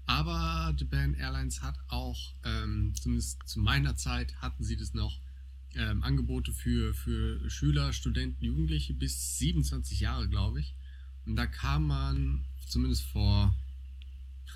[0.07, 5.21] Aber Japan Airlines hat auch, ähm, zumindest zu meiner Zeit, hatten sie das noch,
[5.75, 10.75] ähm, Angebote für, für Schüler, Studenten, Jugendliche bis 27 Jahre, glaube ich.
[11.25, 13.55] Und da kam man, zumindest vor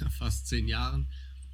[0.19, 1.07] fast zehn Jahren,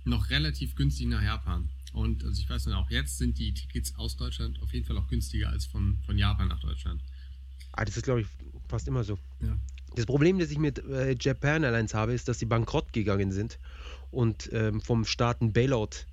[0.04, 1.68] noch relativ günstig nach Japan.
[1.92, 4.96] Und also ich weiß nicht, auch jetzt sind die Tickets aus Deutschland auf jeden Fall
[4.96, 7.02] auch günstiger als von, von Japan nach Deutschland.
[7.72, 8.26] Ah, das ist, glaube ich,
[8.68, 9.18] fast immer so.
[9.40, 9.56] Ja.
[9.94, 13.58] Das Problem, das ich mit äh, Japan Airlines habe, ist, dass sie bankrott gegangen sind
[14.12, 16.06] und ähm, vom Staat ein Bailout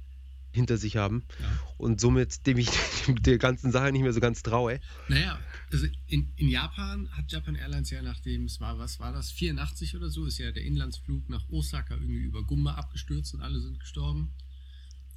[0.51, 1.59] hinter sich haben Ja.
[1.77, 2.69] und somit dem ich
[3.07, 4.79] der ganzen Sache nicht mehr so ganz traue.
[5.07, 5.39] Naja,
[5.71, 9.95] also in, in Japan hat Japan Airlines ja nachdem es war, was war das, 84
[9.95, 13.79] oder so, ist ja der Inlandsflug nach Osaka irgendwie über Gumba abgestürzt und alle sind
[13.79, 14.33] gestorben.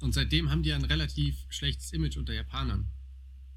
[0.01, 2.87] Und seitdem haben die ja ein relativ schlechtes Image unter Japanern.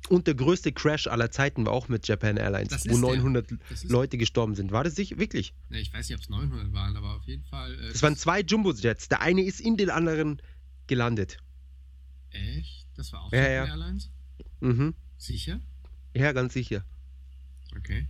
[0.09, 3.09] Und der größte Crash aller Zeiten war auch mit Japan Airlines, Das wo ist der.
[3.16, 4.71] 900 Das ist, Leute gestorben sind.
[4.71, 5.53] War das sich wirklich?
[5.69, 7.75] Ne, ich weiß nicht, ob es 900 waren, aber auf jeden Fall.
[7.75, 9.09] Äh, Es waren zwei Jumbo-Jets.
[9.09, 10.40] Der eine ist in den anderen
[10.87, 11.38] gelandet.
[12.31, 12.87] Echt?
[12.97, 13.64] Das war auch Ja, Japan ja.
[13.66, 14.11] Airlines?
[14.61, 14.95] Mhm.
[15.19, 15.61] Sicher?
[16.14, 16.85] Ja, ganz sicher.
[17.77, 18.07] Okay.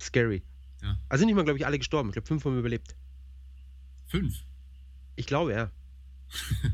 [0.00, 0.42] Scary.
[0.82, 0.98] Ja.
[1.08, 2.08] Also sind nicht mal, glaube ich, alle gestorben.
[2.10, 2.94] Ich glaube, fünf haben überlebt.
[4.06, 4.34] Fünf.
[5.16, 5.70] Ich glaube, ja.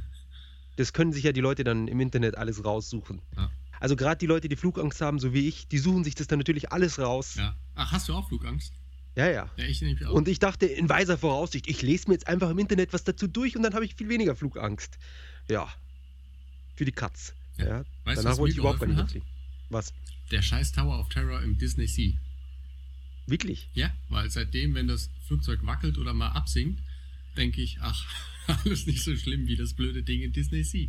[0.77, 3.21] das können sich ja die Leute dann im Internet alles raussuchen.
[3.37, 3.51] Ja.
[3.81, 6.39] Also gerade die Leute, die Flugangst haben, so wie ich, die suchen sich das dann
[6.39, 7.37] natürlich alles raus.
[7.37, 7.57] Ja.
[7.75, 8.73] Ach, hast du auch Flugangst?
[9.17, 9.51] Ja, ja.
[9.57, 10.13] Ja, ich auch.
[10.13, 13.27] Und ich dachte, in weiser Voraussicht, ich lese mir jetzt einfach im Internet was dazu
[13.27, 14.99] durch und dann habe ich viel weniger Flugangst.
[15.51, 15.69] Ja.
[16.77, 17.35] Für die Katz.
[17.57, 17.67] Ja.
[17.67, 17.79] Ja.
[17.79, 19.23] weißt du, Danach was wollte ich überhaupt gar nicht.
[19.71, 19.93] Was?
[20.31, 22.13] Der scheiß Tower of Terror im Disney Sea.
[23.27, 23.69] Wirklich?
[23.75, 26.81] Ja, weil seitdem, wenn das Flugzeug wackelt oder mal absinkt,
[27.37, 28.07] denke ich, ach,
[28.47, 30.89] alles nicht so schlimm wie das blöde Ding in Disney Sea.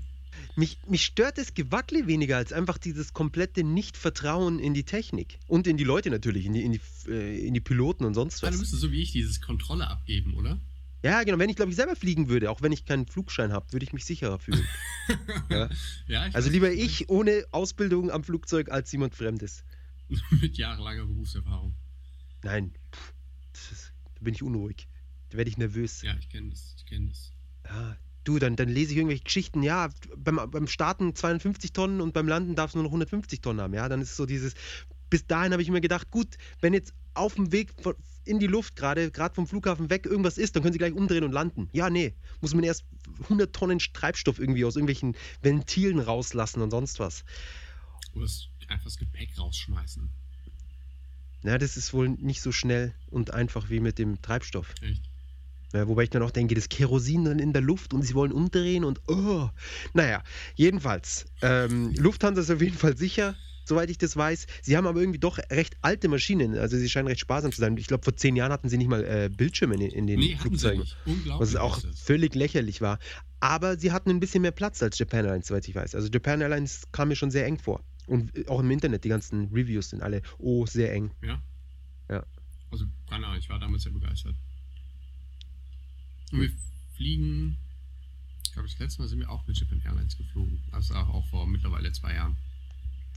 [0.56, 5.40] Mich, mich stört das Gewackle weniger als einfach dieses komplette Nicht-Vertrauen in die Technik.
[5.48, 8.44] Und in die Leute natürlich, in die, in die, äh, in die Piloten und sonst
[8.44, 8.60] Ah, du was.
[8.60, 10.60] müsstest so wie ich dieses Kontrolle abgeben, oder?
[11.02, 11.40] Ja, genau.
[11.40, 13.94] Wenn ich, glaube ich, selber fliegen würde, auch wenn ich keinen Flugschein habe, würde ich
[13.94, 14.68] mich sicherer fühlen.
[15.50, 15.70] Ja.
[16.08, 19.64] ja Also lieber was du ich ohne Ausbildung am Flugzeug als jemand Fremdes.
[20.42, 21.74] Mit jahrelanger Berufserfahrung.
[22.44, 23.14] Nein, pff,
[23.72, 24.88] ist, da bin ich unruhig.
[25.30, 26.02] Da werde ich nervös.
[26.04, 27.32] Ja, ich kenne das, ich kenne das.
[27.66, 27.98] Ja,
[28.30, 29.64] du, dann, dann lese ich irgendwelche Geschichten.
[29.64, 33.62] Ja, beim, beim Starten 52 Tonnen und beim Landen darf es nur noch 150 Tonnen
[33.62, 33.74] haben.
[33.74, 34.54] Ja, dann ist es so dieses.
[35.10, 37.74] Bis dahin habe ich mir gedacht, gut, wenn jetzt auf dem Weg
[38.26, 41.24] in die Luft gerade, gerade vom Flughafen weg irgendwas ist, dann können sie gleich umdrehen
[41.24, 41.68] und landen.
[41.74, 42.86] Ja, nee, muss man erst
[43.24, 47.24] 100 Tonnen Treibstoff irgendwie aus irgendwelchen Ventilen rauslassen und sonst was.
[48.14, 48.28] Oder
[48.68, 50.10] einfach das Gepäck rausschmeißen.
[51.42, 54.76] Na, das ist wohl nicht so schnell und einfach wie mit dem Treibstoff.
[54.82, 55.09] Echt?
[55.74, 58.32] Ja, wobei ich dann auch denke, das Kerosin dann in der Luft und sie wollen
[58.32, 59.50] umdrehen und oh.
[59.94, 60.24] Naja,
[60.56, 61.26] jedenfalls.
[61.42, 64.48] Ähm, Lufthansa ist auf jeden Fall sicher, soweit ich das weiß.
[64.64, 66.58] Sie haben aber irgendwie doch recht alte Maschinen.
[66.58, 67.78] Also sie scheinen recht sparsam zu sein.
[67.78, 70.36] Ich glaube, vor zehn Jahren hatten sie nicht mal äh, Bildschirme in, in den Nee,
[70.38, 70.86] Flugzeugen.
[71.38, 72.98] Was auch völlig lächerlich war.
[73.40, 75.94] Aber sie hatten ein bisschen mehr Platz als Japan Airlines, soweit ich weiß.
[75.94, 77.84] Also Japan Airlines kam mir schon sehr eng vor.
[78.08, 81.12] Und äh, auch im Internet, die ganzen Reviews sind alle, oh, sehr eng.
[81.22, 81.40] Ja.
[82.10, 82.26] Ja.
[82.72, 84.36] Also keine Ahnung, ich war damals sehr begeistert.
[86.32, 86.52] Und wir
[86.96, 87.58] fliegen,
[88.46, 90.60] ich glaube, das letzte Mal sind wir auch mit Japan Airlines geflogen.
[90.72, 92.36] Also auch, auch vor mittlerweile zwei Jahren.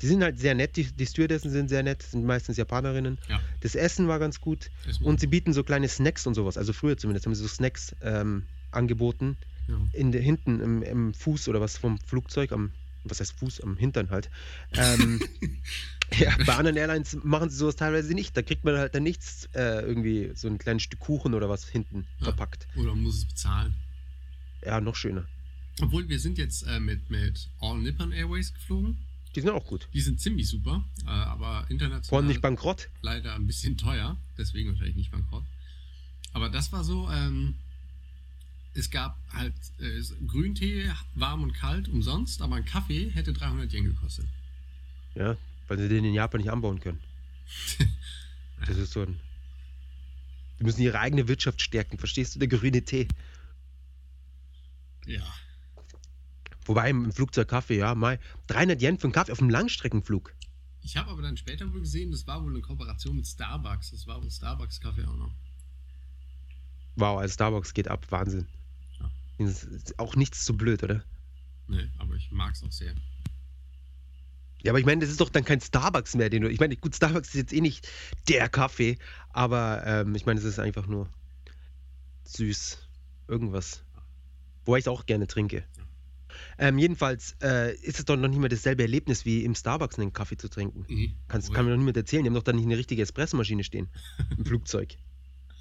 [0.00, 3.18] Die sind halt sehr nett, die, die Stewardessen sind sehr nett, sind meistens Japanerinnen.
[3.28, 3.40] Ja.
[3.60, 4.70] Das Essen war ganz gut.
[5.00, 6.56] Und sie bieten so kleine Snacks und sowas.
[6.56, 9.36] Also früher zumindest haben sie so Snacks ähm, angeboten.
[9.68, 9.76] ja.
[9.92, 12.72] In der, hinten im, im Fuß oder was vom Flugzeug, am,
[13.04, 14.30] was heißt Fuß, am Hintern halt.
[14.72, 15.20] Ähm,
[16.18, 18.36] ja, bei anderen Airlines machen sie sowas teilweise nicht.
[18.36, 21.68] Da kriegt man halt dann nichts, äh, irgendwie so ein kleines Stück Kuchen oder was
[21.68, 22.24] hinten Ja.
[22.26, 22.66] verpackt.
[22.76, 23.74] Oder man muss es bezahlen.
[24.64, 25.26] Ja, noch schöner.
[25.80, 28.98] Obwohl wir sind jetzt äh, mit, mit All Nippon Airways geflogen.
[29.34, 29.88] Die sind auch gut.
[29.94, 32.90] Die sind ziemlich super, äh, aber Vor international allem nicht bankrott.
[33.00, 34.18] leider ein bisschen teuer.
[34.36, 35.44] Deswegen wahrscheinlich nicht bankrott.
[36.34, 37.54] Aber das war so, ähm,
[38.74, 43.84] es gab halt äh, Grüntee, warm und kalt, umsonst, aber ein Kaffee hätte 300 Yen
[43.84, 44.26] gekostet.
[45.14, 45.36] Ja,
[45.68, 47.00] weil sie den in Japan nicht anbauen können.
[48.64, 49.18] Das ist so ein.
[50.60, 52.38] Die müssen ihre eigene Wirtschaft stärken, verstehst du?
[52.38, 53.08] Der grüne Tee.
[55.04, 55.26] Ja.
[56.64, 60.32] Wobei im Flugzeug Kaffee, ja, mal 300 Yen für einen Kaffee auf einem Langstreckenflug.
[60.82, 63.90] Ich habe aber dann später wohl gesehen, das war wohl eine Kooperation mit Starbucks.
[63.90, 65.32] Das war wohl Starbucks-Kaffee auch noch.
[66.94, 68.46] Wow, also Starbucks geht ab, Wahnsinn.
[69.46, 71.04] Ist auch nichts zu blöd, oder?
[71.68, 72.94] Nee, aber ich mag es auch sehr.
[74.62, 76.48] Ja, aber ich meine, das ist doch dann kein Starbucks mehr, den du.
[76.50, 77.88] Ich meine, gut, Starbucks ist jetzt eh nicht
[78.28, 78.96] der Kaffee,
[79.30, 81.08] aber ähm, ich meine, es ist einfach nur
[82.24, 82.78] süß.
[83.28, 83.82] Irgendwas.
[84.64, 85.64] Wo ich es auch gerne trinke.
[86.58, 90.12] Ähm, jedenfalls äh, ist es doch noch nicht mehr dasselbe Erlebnis wie im Starbucks einen
[90.12, 90.84] Kaffee zu trinken.
[90.88, 92.22] Nee, Kannst, obwohl- kann mir doch niemand erzählen.
[92.22, 93.88] Die haben doch da nicht eine richtige Espressomaschine stehen
[94.36, 94.96] im Flugzeug.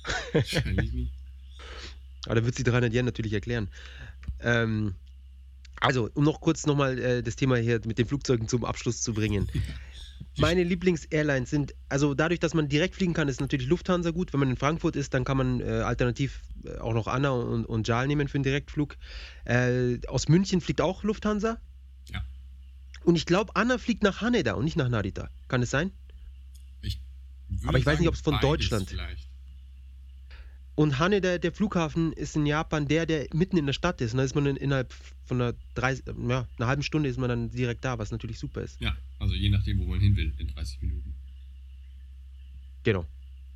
[0.34, 1.14] Wahrscheinlich nicht.
[2.26, 3.70] Aber da wird sie 300 Yen natürlich erklären.
[4.40, 4.96] Ähm,
[5.80, 9.14] also, um noch kurz nochmal äh, das Thema hier mit den Flugzeugen zum Abschluss zu
[9.14, 9.50] bringen.
[10.38, 14.32] Meine Lieblings-Airlines sind, also dadurch, dass man direkt fliegen kann, ist natürlich Lufthansa gut.
[14.32, 17.66] Wenn man in Frankfurt ist, dann kann man äh, alternativ äh, auch noch Anna und,
[17.66, 18.98] und JAL nehmen für einen Direktflug.
[19.46, 21.58] Äh, aus München fliegt auch Lufthansa.
[22.12, 22.24] Ja.
[23.04, 25.30] Und ich glaube, Anna fliegt nach Haneda und nicht nach Narita.
[25.48, 25.92] Kann es sein?
[27.52, 29.28] Würde Aber ich weiß nicht, sagen, ob's von Deutschland- Vielleicht.
[30.82, 34.14] Und Haneda, der Flughafen, ist in Japan der, der mitten in der Stadt ist.
[34.14, 34.92] Und da ist man in, innerhalb
[35.26, 38.64] von einer, 30, ja, einer halben Stunde ist man dann direkt da, was natürlich super
[38.64, 38.82] ist.
[38.82, 41.14] Ja, also je nachdem, wo man hin will, in 30 Minuten.
[42.82, 43.06] Genau.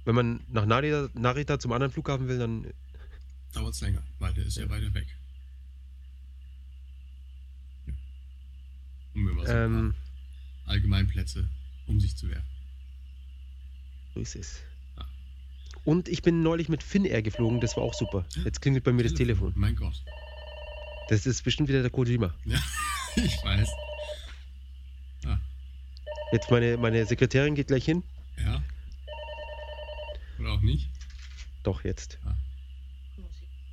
[0.04, 2.68] Wenn man nach Narita, Narita zum anderen Flughafen will, dann
[3.54, 5.08] Dauert es länger, weil der ist ja, weiter weg.
[7.88, 7.94] Ja.
[9.16, 9.96] Um mir ein ähm,
[10.68, 11.50] Allgemeinplätze
[11.88, 12.46] um sich zu werfen.
[14.14, 14.62] so ist es.
[15.86, 18.26] Und ich bin neulich mit Finnair geflogen, das war auch super.
[18.44, 19.54] Jetzt klingelt bei mir das Telefon.
[19.56, 20.04] Mein Gott.
[21.10, 22.34] Das ist bestimmt wieder der Kojima.
[22.46, 22.60] Ja,
[23.16, 23.70] ich weiß.
[26.32, 28.04] Jetzt meine, meine Sekretärin geht gleich hin.
[28.44, 28.62] Ja.
[30.40, 30.90] Oder auch nicht?
[31.64, 32.20] Doch, jetzt.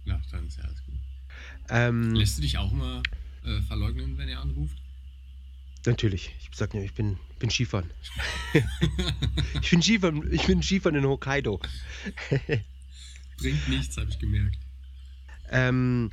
[0.04, 0.94] Ja, dann ist ja alles gut.
[1.70, 3.02] Ähm, Lässt du dich auch immer
[3.44, 4.76] äh, verleugnen, wenn er anruft?
[5.86, 6.34] Natürlich.
[6.40, 7.90] Ich sag ja, ich bin, bin Skifahren.
[9.62, 11.60] Ich bin Skifahren, ich bin Skifahren in Hokkaido.
[13.38, 14.56] Bringt nichts, habe ich gemerkt.
[15.50, 16.10] Ähm,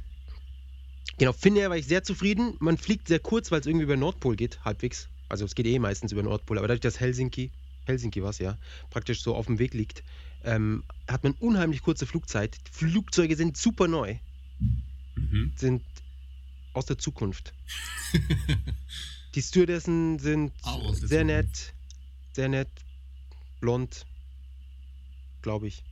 [1.17, 2.55] genau, Finnair war ich sehr zufrieden.
[2.59, 5.09] Man fliegt sehr kurz, weil es irgendwie über den Nordpol geht, halbwegs.
[5.29, 7.51] Also es geht eh meistens über den Nordpol, aber dadurch, dass Helsinki,
[7.85, 8.57] Helsinki was ja,
[8.89, 10.03] praktisch so auf dem Weg liegt,
[10.43, 12.57] ähm, hat man unheimlich kurze Flugzeit.
[12.67, 14.15] Die Flugzeuge sind super neu,
[15.15, 15.51] Mhm.
[15.55, 15.83] sind
[16.73, 17.53] aus der Zukunft.
[19.35, 20.51] Die Stewardessen sind
[20.93, 21.73] sehr nett,
[22.33, 22.69] sehr nett,
[23.59, 24.05] blond,
[25.41, 25.83] glaube ich.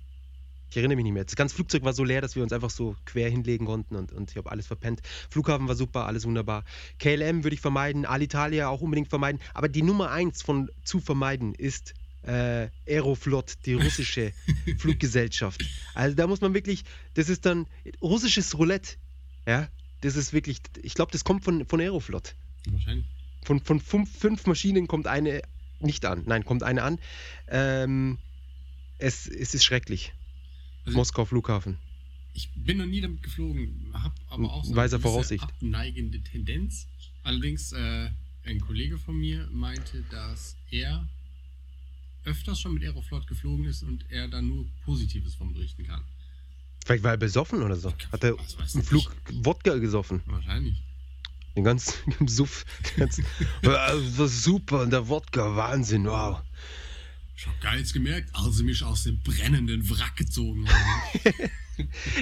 [0.70, 1.24] Ich erinnere mich nicht mehr.
[1.24, 4.12] Das ganze Flugzeug war so leer, dass wir uns einfach so quer hinlegen konnten und,
[4.12, 5.02] und ich habe alles verpennt.
[5.30, 6.66] Flughafen war super, alles wunderbar.
[7.00, 9.40] KLM würde ich vermeiden, Alitalia auch unbedingt vermeiden.
[9.54, 14.34] Aber die Nummer eins von zu vermeiden ist äh, Aeroflot, die russische
[14.78, 15.64] Fluggesellschaft.
[15.94, 17.68] Also da muss man wirklich, das ist dann
[18.02, 18.98] russisches Roulette.
[19.48, 19.70] Ja,
[20.02, 22.36] das ist wirklich, ich glaube, das kommt von, von Aeroflot.
[22.70, 23.06] Wahrscheinlich.
[23.48, 25.42] Von, von fünf, fünf Maschinen kommt eine
[25.80, 26.24] nicht an.
[26.26, 27.00] Nein, kommt eine an.
[27.48, 28.18] Ähm,
[28.98, 30.12] es, es ist schrecklich.
[30.84, 31.78] Also- Moskau Flughafen.
[32.34, 35.44] Ich bin noch nie damit geflogen, habe aber auch so Weiser eine Voraussicht.
[35.46, 36.88] abneigende Tendenz.
[37.24, 38.10] Allerdings, äh,
[38.44, 41.08] ein Kollege von mir meinte, dass er
[42.26, 46.02] öfters schon mit Aeroflot geflogen ist und er da nur Positives von berichten kann.
[46.86, 47.94] Vielleicht war er besoffen oder so.
[48.12, 48.84] Hat er im.
[48.84, 50.22] Flug Wodka gesoffen.
[50.26, 50.84] Wahrscheinlich.
[51.58, 52.66] Den ganzen im Suff.
[52.92, 53.26] Den ganzen,
[53.64, 56.40] Ja, das war super und der Wodka, Wahnsinn, wow.
[57.36, 61.34] Ich hab gar nichts gemerkt, als sie mich aus dem brennenden Wrack gezogen haben.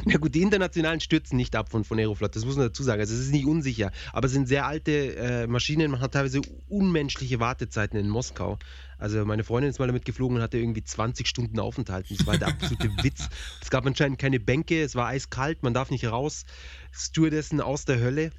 [0.05, 2.99] Na gut, die internationalen stürzen nicht ab von, von Aeroflot, das muss man dazu sagen.
[3.01, 5.91] Also es ist nicht unsicher, aber es sind sehr alte äh, Maschinen.
[5.91, 8.59] Man hat teilweise unmenschliche Wartezeiten in Moskau.
[8.97, 12.09] Also meine Freundin ist mal damit geflogen und hatte irgendwie 20 Stunden Aufenthalt.
[12.09, 13.29] Das war der absolute Witz.
[13.61, 16.45] Es gab anscheinend keine Bänke, es war eiskalt, man darf nicht raus.
[16.91, 18.31] Stewardessen aus der Hölle.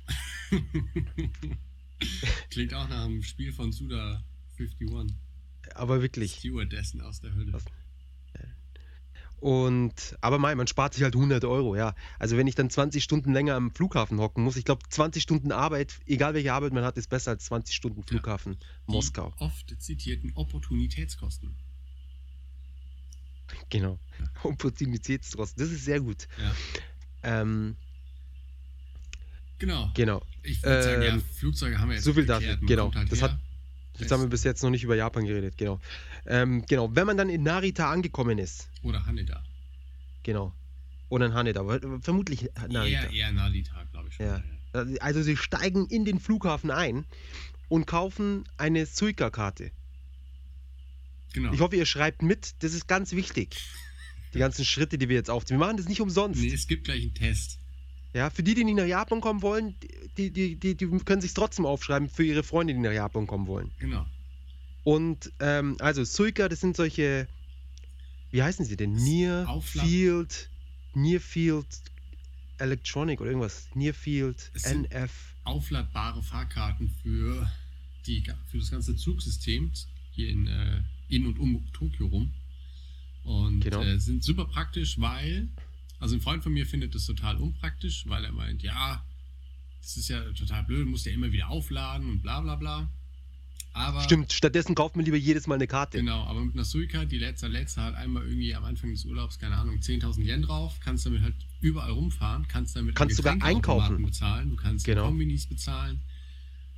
[2.51, 4.25] Klingt auch nach einem Spiel von Suda
[4.59, 5.17] 51.
[5.75, 6.37] Aber wirklich.
[6.37, 7.53] Stewardessen aus der Hölle.
[9.39, 11.95] Und, aber mei, man spart sich halt 100 Euro, ja.
[12.19, 15.53] Also wenn ich dann 20 Stunden länger am Flughafen hocken muss, ich glaube 20 Stunden
[15.53, 19.33] Arbeit, egal welche Arbeit man hat, ist besser als 20 Stunden Flughafen Moskau.
[19.39, 21.55] Die oft zitierten Opportunitätskosten.
[23.69, 23.99] Genau.
[24.43, 26.27] Opportunitätskosten, das ist sehr gut.
[26.41, 26.53] Ja.
[27.43, 27.77] Ähm,
[29.59, 29.91] Genau.
[29.95, 30.23] genau.
[30.43, 32.93] Ich würde sagen, ja, Ähm, Flugzeuge haben wir jetzt so viel dazu, genau.
[32.95, 33.31] Halt Das her.
[33.33, 33.39] hat-
[33.99, 35.81] Jetzt haben wir bis jetzt noch nicht über Japan geredet, genau.
[36.27, 39.43] Ähm, genau, wenn man dann in Narita angekommen ist, Oder Haneda.
[40.23, 40.53] genau.
[41.09, 41.65] Oder in Haneda,
[42.01, 42.85] vermutlich Narita.
[42.85, 44.27] Eher, eher Narita, glaube ich schon.
[44.27, 44.43] Ja.
[45.01, 47.05] Also sie steigen in den Flughafen ein
[47.69, 49.71] und kaufen eine Suica-Karte.
[51.33, 51.53] Genau.
[51.53, 53.57] Ich hoffe, ihr schreibt mit, das ist ganz wichtig.
[54.35, 55.59] Die ganzen Schritte, die wir jetzt aufziehen.
[55.59, 56.41] Wir machen das nicht umsonst.
[56.41, 57.59] nee, es gibt gleich einen Test.
[58.17, 59.75] Ja, für die, die nicht nach Japan kommen wollen,
[60.17, 63.47] die, die, die, die können sich trotzdem aufschreiben für ihre Freunde, die nach Japan kommen
[63.47, 63.71] wollen.
[63.79, 64.07] Genau.
[64.85, 67.29] Und ähm, also Suica, das sind solche,
[68.31, 68.93] wie heißen sie denn?
[68.95, 70.49] Near Aufla- Field,
[70.95, 71.67] Near Field
[72.59, 73.69] Electronic oder irgendwas.
[73.75, 75.11] Near Field Es NF.
[75.45, 77.51] Aufladbare Fahrkarten für,
[78.07, 79.71] die, für das ganze Zugsystem
[80.13, 82.33] hier in, äh, in und um Tokio rum.
[83.25, 83.83] Und Genau.
[83.83, 85.49] äh, sind super praktisch, weil,
[85.99, 89.05] also ein Freund von mir findet das total unpraktisch, weil er meint, ja,
[89.81, 92.91] das ist ja total blöd, du musst ja immer wieder aufladen und bla bla bla.
[93.73, 95.99] Aber Stimmt, stattdessen kauft man lieber jedes Mal eine Karte.
[95.99, 99.39] Genau, aber mit einer Suica, die letzte letzte hat einmal irgendwie am Anfang des Urlaubs,
[99.39, 103.41] keine Ahnung, 10.000 Yen drauf, kannst damit halt überall rumfahren, kannst damit an Kannst sogar
[103.43, 104.03] einkaufen.
[104.03, 105.05] bezahlen, du kannst Genau.
[105.09, 106.01] Kombinis bezahlen.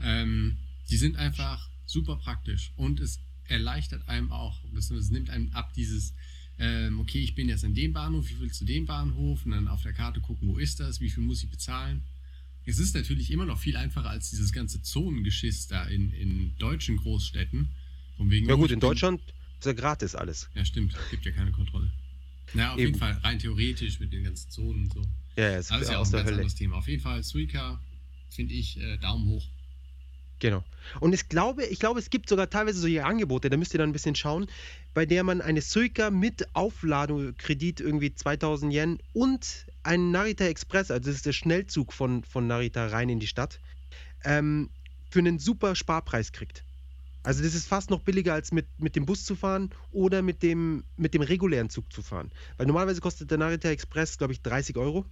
[0.01, 0.57] Ähm,
[0.91, 6.15] die sind einfach super praktisch und es erleichtert einem auch, es nimmt einem ab dieses,
[6.59, 9.69] ähm, okay, ich bin jetzt an dem Bahnhof, wie viel zu dem Bahnhof und dann
[9.69, 12.03] auf der Karte gucken, wo ist das, wie viel muss ich bezahlen.
[12.65, 16.97] Es ist natürlich immer noch viel einfacher als dieses ganze Zonengeschiss da in, in deutschen
[16.97, 17.69] Großstädten.
[18.17, 19.21] Von wegen, Ja gut, ich in Deutschland
[19.59, 20.51] ist ja gratis alles.
[20.55, 20.95] ja, stimmt.
[21.11, 21.91] Gibt ja keine Kontrolle.
[22.55, 22.89] Na, auf Eben.
[22.89, 25.03] jeden Fall rein theoretisch mit den ganzen Zonen und so.
[25.37, 26.37] Ja, ja, ist ja auch aus ein der ganz Hölle.
[26.37, 26.77] anderes Thema.
[26.77, 27.81] Auf jeden Fall, Suica
[28.31, 29.47] finde ich äh, Daumen hoch.
[30.41, 30.63] Genau.
[31.01, 33.91] Und ich glaube, ich glaube, es gibt sogar teilweise solche Angebote, da müsst ihr dann
[33.91, 34.47] ein bisschen schauen,
[34.95, 41.07] bei der man eine Suica mit Aufladekredit irgendwie 2000 Yen und einen Narita Express, also
[41.07, 43.61] das ist der Schnellzug von, von Narita rein in die Stadt,
[44.25, 44.71] ähm,
[45.11, 46.63] für einen super Sparpreis kriegt.
[47.23, 50.43] Also das ist fast noch billiger als mit, mit dem Bus zu fahren oder mit
[50.43, 52.31] dem, mit dem regulären Zug zu fahren.
[52.57, 55.05] Weil normalerweise kostet der Narita Express, glaube ich, 30 Euro.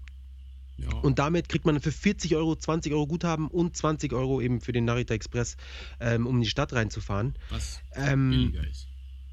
[0.79, 4.61] Ja, Und damit kriegt man für 40 Euro 20 Euro Guthaben und 20 Euro eben
[4.61, 5.57] für den Narita Express,
[6.01, 7.35] ähm, um in die Stadt reinzufahren.
[7.51, 8.87] was Ähm, billiger ist.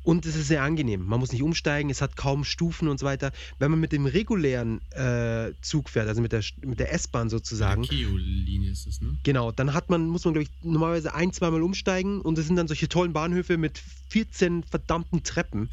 [0.04, 1.06] und es ist sehr angenehm.
[1.06, 3.32] Man muss nicht umsteigen, es hat kaum Stufen und so weiter.
[3.60, 7.84] Wenn man mit dem regulären äh, Zug fährt, also mit der, mit der S-Bahn sozusagen,
[7.84, 9.18] Keo-Linie ist das, ne?
[9.24, 12.56] genau, dann hat man, muss man, glaube ich, normalerweise ein, zweimal umsteigen und es sind
[12.56, 15.70] dann solche tollen Bahnhöfe mit 14 verdammten Treppen.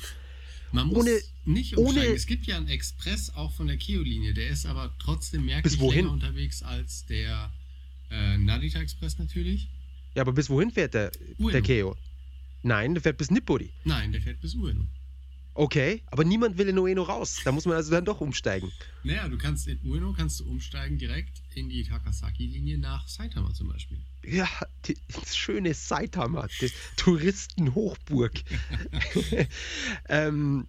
[0.72, 1.18] Man muss Ohne-
[1.52, 2.14] nicht ohne- umsteigen.
[2.16, 4.34] Es gibt ja einen Express auch von der Keo-Linie.
[4.34, 6.00] Der ist aber trotzdem merklich Bis wohin?
[6.04, 7.52] länger unterwegs als der
[8.10, 9.68] äh, Narita Express natürlich.
[10.14, 11.50] Ja, aber bis wohin fährt der, Ueno.
[11.50, 11.96] der Keo?
[12.62, 13.70] Nein, der fährt bis Nippuri.
[13.84, 14.86] Nein, der fährt bis Ueno.
[15.54, 17.40] Okay, aber niemand will in Ueno raus.
[17.44, 18.70] Da muss man also dann doch umsteigen.
[19.02, 23.68] Naja, du kannst in Ueno kannst du umsteigen direkt in die Takasaki-Linie nach Saitama zum
[23.68, 23.98] Beispiel.
[24.24, 24.48] Ja,
[24.86, 28.32] die, das schöne Saitama, die Touristenhochburg.
[30.08, 30.66] ähm,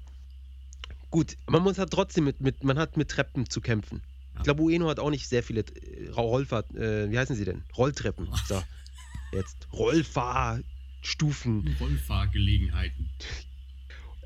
[1.11, 4.01] gut, man muss halt trotzdem mit, mit, man hat mit Treppen zu kämpfen.
[4.33, 4.39] Ja.
[4.39, 7.63] Ich glaube, Ueno hat auch nicht sehr viele äh, Rollfahrt, äh, wie heißen sie denn?
[7.77, 8.27] Rolltreppen.
[8.47, 8.63] So,
[9.31, 11.75] jetzt Rollfahrstufen.
[11.79, 13.09] Rollfahrgelegenheiten.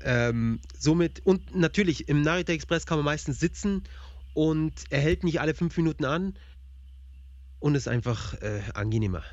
[0.02, 3.82] Ähm, somit, und natürlich, im Narita Express kann man meistens sitzen
[4.34, 6.34] und er hält nicht alle fünf Minuten an
[7.58, 9.24] und ist einfach äh, angenehmer.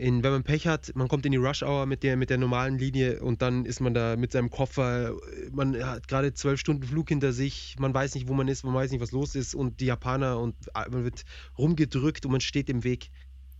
[0.00, 2.38] In, wenn man Pech hat, man kommt in die Rush Hour mit der, mit der
[2.38, 5.14] normalen Linie und dann ist man da mit seinem Koffer,
[5.52, 8.72] man hat gerade zwölf Stunden Flug hinter sich, man weiß nicht, wo man ist, man
[8.72, 11.26] weiß nicht, was los ist und die Japaner und äh, man wird
[11.58, 13.10] rumgedrückt und man steht im Weg.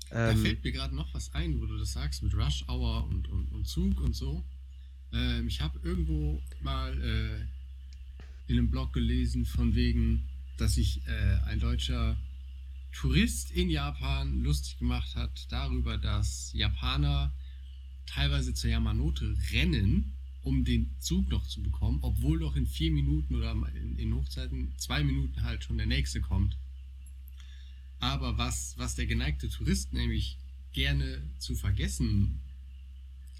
[0.08, 3.06] Da Ähm, fällt mir gerade noch was ein, wo du das sagst, mit Rush Hour
[3.10, 4.42] und, und, und Zug und so.
[5.12, 10.24] Ähm, ich habe irgendwo mal äh, in einem Blog gelesen, von wegen,
[10.56, 12.16] dass sich äh, ein deutscher
[12.92, 17.32] Tourist in Japan lustig gemacht hat darüber, dass Japaner
[18.06, 20.12] teilweise zur Yamanote rennen,
[20.42, 23.54] um den Zug noch zu bekommen, obwohl doch in vier Minuten oder
[23.96, 26.56] in, Hochzeiten zwei Minuten halt schon der nächste kommt.
[27.98, 30.38] Aber was, was der geneigte Tourist nämlich
[30.72, 32.40] gerne zu vergessen,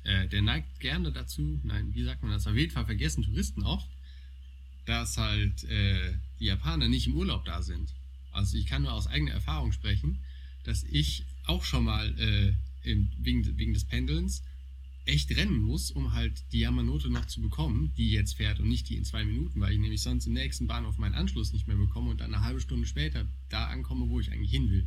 [0.05, 3.63] äh, der neigt gerne dazu, nein, wie sagt man das, auf jeden Fall vergessen Touristen
[3.63, 3.89] oft,
[4.85, 7.95] dass halt äh, die Japaner nicht im Urlaub da sind.
[8.33, 10.19] Also ich kann nur aus eigener Erfahrung sprechen,
[10.65, 12.53] dass ich auch schon mal äh,
[12.83, 14.43] im, wegen, wegen des Pendelns
[15.07, 18.89] echt rennen muss, um halt die Yamanote noch zu bekommen, die jetzt fährt und nicht
[18.89, 21.77] die in zwei Minuten, weil ich nämlich sonst im nächsten Bahnhof meinen Anschluss nicht mehr
[21.77, 24.87] bekomme und dann eine halbe Stunde später da ankomme, wo ich eigentlich hin will.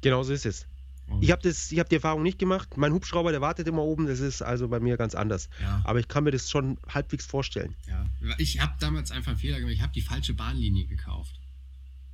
[0.00, 0.66] Genau so ist es.
[1.06, 2.76] Und, Ich habe hab die Erfahrung nicht gemacht.
[2.76, 4.06] Mein Hubschrauber, der wartet immer oben.
[4.06, 5.48] Das ist also bei mir ganz anders.
[5.60, 7.74] ja, Aber ich kann mir das schon halbwegs vorstellen.
[7.88, 8.06] ja.
[8.38, 9.74] Ich habe damals einfach einen Fehler gemacht.
[9.74, 11.39] Ich habe die falsche Bahnlinie gekauft.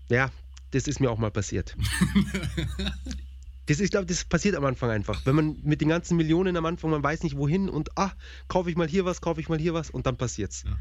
[0.09, 0.31] Ja,
[0.71, 1.77] das ist mir auch mal passiert.
[3.69, 5.27] Das, ich glaube, das passiert am Anfang einfach.
[5.27, 8.13] Wenn man mit den ganzen Millionen am Anfang, man weiß nicht wohin und ah,
[8.47, 10.63] kaufe ich mal hier was, kaufe ich mal hier was und dann passiert's.
[10.65, 10.77] Ja.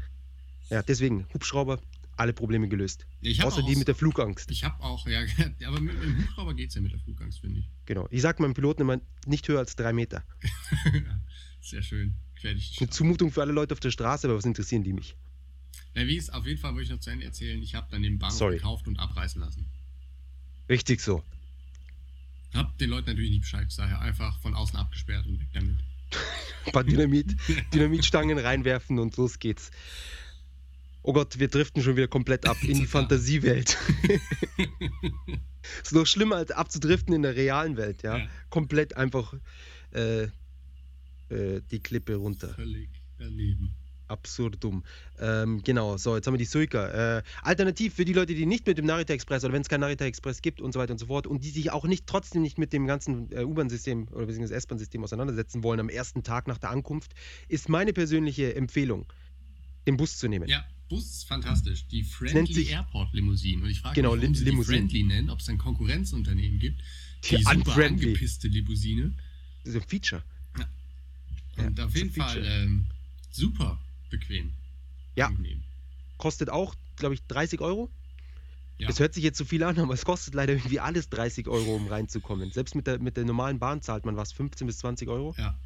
[0.70, 1.80] Ja, deswegen, Hubschrauber,
[2.16, 3.04] alle Probleme gelöst.
[3.22, 4.52] Ich hab Außer auch- die mit der Flugangst.
[4.52, 5.18] Ich habe auch, ja,
[5.66, 7.68] aber mit, dem Hubschrauber geht es ja mit der Flugangst, finde ich.
[7.86, 8.06] Genau.
[8.12, 10.22] Ich sage meinem Piloten immer, nicht höher als drei Meter.
[11.60, 12.14] Sehr schön.
[12.44, 12.90] Eine.
[12.90, 15.16] Zumutung für alle Leute auf der Straße, aber was interessieren die mich?
[15.96, 17.60] Na, wie es auf jeden Fall wollte ich noch zu Ende erzählen.
[17.62, 18.56] Ich habe dann den Bahnhof Sorry.
[18.56, 19.64] gekauft und abreißen lassen.
[20.68, 21.24] Richtig so.
[22.52, 25.76] Hab den Leuten natürlich nicht Bescheid gesagt, ja, einfach von außen abgesperrt und weg damit.
[26.66, 27.34] Ein paar Dynamit,
[27.72, 29.70] Dynamitstangen reinwerfen und los geht's.
[31.00, 32.86] Oh Gott, wir driften schon wieder komplett ab in die.
[32.86, 33.78] Fantasiewelt.
[35.82, 38.18] ist noch schlimmer als abzudriften in der realen Welt, ja.
[38.18, 38.28] Ja.
[38.50, 39.32] Komplett einfach
[39.94, 40.24] äh,
[41.30, 42.52] äh, die Klippe runter.
[42.52, 43.74] Völlig daneben.
[44.08, 44.84] Absurdum.
[45.18, 47.18] Ähm, genau, so, jetzt haben wir die Suica.
[47.18, 49.80] Äh, alternativ für die Leute, die nicht mit dem Narita Express oder wenn es keinen
[49.80, 52.42] Narita Express gibt und so weiter und so fort und die sich auch nicht trotzdem
[52.42, 56.58] nicht mit dem ganzen äh, U-Bahn-System oder beziehungsweise S-Bahn-System auseinandersetzen wollen am ersten Tag nach
[56.58, 57.12] der Ankunft,
[57.48, 59.06] ist meine persönliche Empfehlung,
[59.86, 60.48] den Bus zu nehmen.
[60.48, 61.86] Ja, Bus ist fantastisch.
[61.88, 63.62] Die Friendly sich- Airport Limousine.
[63.64, 64.78] Und ich frage Genau, mich, warum sie die Limousine.
[64.78, 66.80] Friendly nennen, ob es ein Konkurrenzunternehmen gibt.
[67.24, 68.06] Die Die, super Unfriendly.
[68.08, 69.12] angepisste Limousine.
[69.64, 70.22] Das ist ein Feature.
[71.56, 72.10] Und Ja, auf jeden.
[72.12, 72.86] Fall ähm,
[73.32, 73.80] super
[74.10, 74.52] bequem.
[75.14, 75.26] Ja.
[75.26, 75.62] Angenehm.
[76.18, 77.90] Kostet auch, glaube ich, 30 Euro.
[78.78, 78.88] Ja.
[78.88, 81.76] Das hört sich jetzt so viel an, aber es kostet leider irgendwie alles 30 Euro,
[81.76, 82.50] um reinzukommen.
[82.50, 85.34] Selbst mit der, mit der normalen Bahn zahlt man was, 15 bis 20 Euro.
[85.38, 85.58] Ja.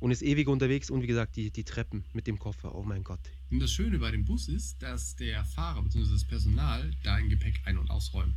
[0.00, 2.72] Und ist ewig unterwegs und wie gesagt, die, die Treppen mit dem Koffer.
[2.76, 3.18] Oh mein Gott.
[3.50, 6.12] Und das Schöne bei dem Bus ist, dass der Fahrer bzw.
[6.12, 8.36] das Personal dein Gepäck ein- und ausräumen.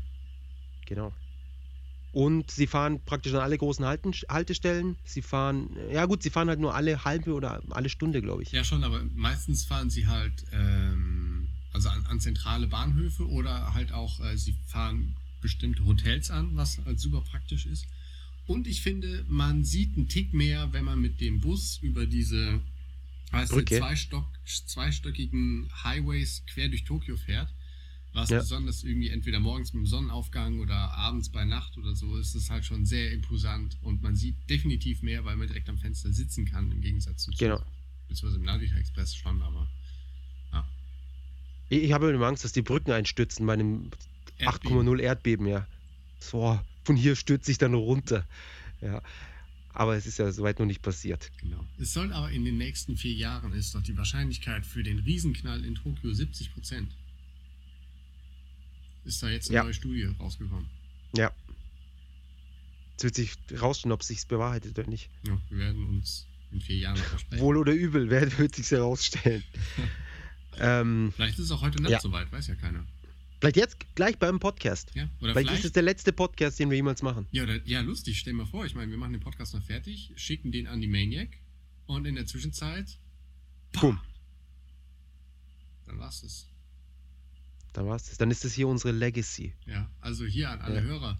[0.88, 1.14] Genau.
[2.12, 4.98] Und sie fahren praktisch an alle großen Halten, Haltestellen.
[5.06, 8.52] Sie fahren, ja gut, sie fahren halt nur alle halbe oder alle Stunde, glaube ich.
[8.52, 13.94] Ja, schon, aber meistens fahren sie halt ähm, also an, an zentrale Bahnhöfe oder halt
[13.94, 17.88] auch, äh, sie fahren bestimmte Hotels an, was halt super praktisch ist.
[18.46, 22.60] Und ich finde, man sieht einen Tick mehr, wenn man mit dem Bus über diese
[23.32, 27.48] weißt du, zweistock, zweistöckigen Highways quer durch Tokio fährt.
[28.14, 28.40] Was Ja.
[28.40, 32.50] besonders irgendwie entweder morgens mit dem Sonnenaufgang oder abends bei Nacht oder so ist es
[32.50, 36.46] halt schon sehr imposant und man sieht definitiv mehr, weil man direkt am Fenster sitzen
[36.46, 37.34] kann im Gegensatz zum.
[37.38, 37.62] Genau.
[38.10, 39.70] Beziehungsweise im Narita Express schon, aber
[41.70, 43.92] Ich, ich habe immer Angst, dass die Brücken einstürzen bei einem
[44.40, 45.66] 8,0 Erdbeben, ja.
[46.20, 48.28] So, von hier stürzt sich dann runter.
[48.82, 49.02] Ja.
[49.74, 51.32] Aber es ist ja soweit noch nicht passiert.
[51.40, 51.66] Genau.
[51.78, 55.64] Es soll aber in den nächsten vier Jahren ist doch die Wahrscheinlichkeit für den Riesenknall
[55.64, 56.92] in Tokio 70 Prozent.
[59.04, 59.64] Ist da jetzt eine Ja.
[59.64, 60.68] neue Studie rausgekommen?
[61.16, 61.32] Ja.
[62.98, 65.10] Es wird sich rausstellen, ob es sich bewahrheitet oder nicht.
[65.28, 67.42] Ja, wir werden uns in vier Jahren versprechen.
[67.42, 69.44] Wohl oder übel, wer wird sich herausstellen.
[70.60, 72.00] ähm, Vielleicht ist es auch heute Nacht Ja.
[72.00, 72.86] soweit, weiß ja keiner.
[73.40, 74.92] vielleicht jetzt gleich beim Podcast.
[74.94, 75.60] Ja, Vielleicht, vielleicht.
[75.60, 77.26] ist es der letzte Podcast, den wir jemals machen.
[77.32, 80.12] ja, oder, ja, lustig, stell mal vor, ich meine, wir machen den Podcast noch fertig,
[80.16, 81.30] schicken den an die Maniac
[81.88, 83.00] und in der Zwischenzeit.
[83.72, 84.00] Boom.
[85.88, 86.48] Dann war's es.
[87.74, 88.18] Dann war's das.
[88.18, 89.54] Dann ist das hier unsere Legacy.
[89.66, 90.82] Ja, also hier an alle Ja.
[90.82, 91.20] Hörer.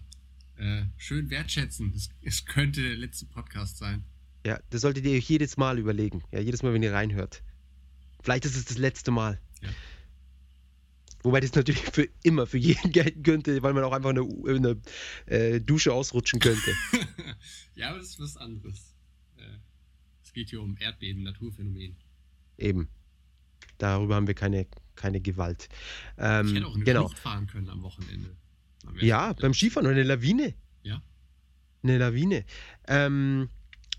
[0.56, 1.92] Äh, schön wertschätzen.
[1.94, 4.04] Es, es könnte der letzte Podcast sein.
[4.44, 6.22] Ja, das solltet ihr euch jedes Mal überlegen.
[6.30, 7.42] Ja, jedes Mal, wenn ihr reinhört.
[8.22, 9.40] Vielleicht ist es das letzte Mal.
[9.62, 9.70] Ja.
[11.22, 14.56] Wobei das natürlich für immer, für jeden gelten könnte, weil man auch einfach in eine,
[14.56, 14.80] in eine
[15.26, 16.72] äh, Dusche ausrutschen könnte.
[17.74, 18.94] ja, aber das ist was anderes.
[19.36, 19.58] Äh,
[20.24, 21.96] es geht hier um Erdbeben, Naturphänomen.
[22.58, 22.88] Eben.
[23.78, 24.66] Darüber haben wir keine,
[24.96, 25.68] keine Gewalt.
[25.70, 27.08] ich Ähm, hätte auch eine genau.
[27.08, 28.36] Flucht fahren können am Wochenende.
[29.00, 30.54] Ja, beim Skifahren oder eine Lawine.
[30.82, 31.02] Ja.
[31.82, 32.44] Eine Lawine.
[32.88, 33.48] Ähm,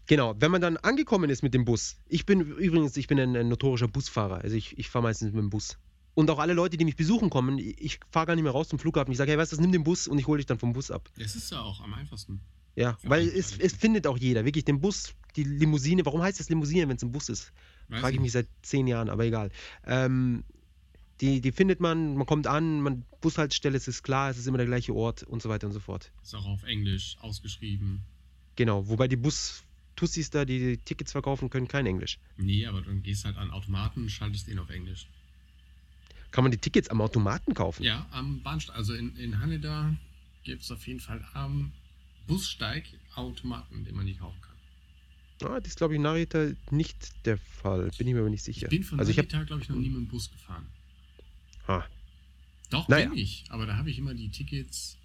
[0.08, 1.98] genau, wenn man dann angekommen ist mit dem Bus.
[2.08, 4.42] Ich bin übrigens, ich bin ein, ein notorischer Busfahrer.
[4.42, 5.78] Also ich, ich fahre meistens mit dem Bus.
[6.16, 8.68] Und auch alle Leute, die mich besuchen kommen, ich, ich fahre gar nicht mehr raus
[8.70, 9.12] zum Flughafen.
[9.12, 10.92] Ich sage, hey, weißt du, nimm den Bus und ich hole dich dann vom Bus
[10.92, 11.10] ab.
[11.18, 12.42] Es ist ja auch am einfachsten.
[12.76, 14.46] Ja, weil es, es findet auch jeder.
[14.46, 17.52] Wirklich, den Bus die Limousine, warum heißt das Limousine, wenn es ein Bus ist?
[17.90, 19.52] Frage ich mich seit zehn Jahren, aber egal.
[19.86, 20.44] Ähm,
[21.24, 24.58] die, die findet man, man kommt an, man, Bushaltestelle, es ist klar, es ist immer
[24.58, 26.12] der gleiche Ort und so weiter und so fort.
[26.22, 28.02] Ist auch auf Englisch ausgeschrieben.
[28.58, 32.20] Genau, wobei die Bus-Tussis da, die, Tickets verkaufen, können kein Englisch.
[32.36, 35.08] Nee, aber dann gehst halt an Automaten, schaltest den auf Englisch.
[36.32, 37.84] Kann man die Tickets am Automaten kaufen?
[37.84, 39.96] Ja, am Bahnsteig, also in, in Haneda
[40.44, 41.72] gibt es auf jeden Fall am
[42.28, 42.84] Bussteig
[43.16, 45.50] Automaten, den man die kaufen kann.
[45.50, 47.92] Ah, das ist, glaube ich, in Narita nicht der Fall.
[47.98, 48.66] Bin ich mir aber nicht sicher.
[48.66, 50.66] Ich bin von also ich habe Narita, glaube ich, noch nie mit dem Bus gefahren.
[51.68, 51.84] Ah,
[52.70, 53.10] Doch, Naja.
[53.10, 54.98] bin ich, aber da habe ich immer die Tickets,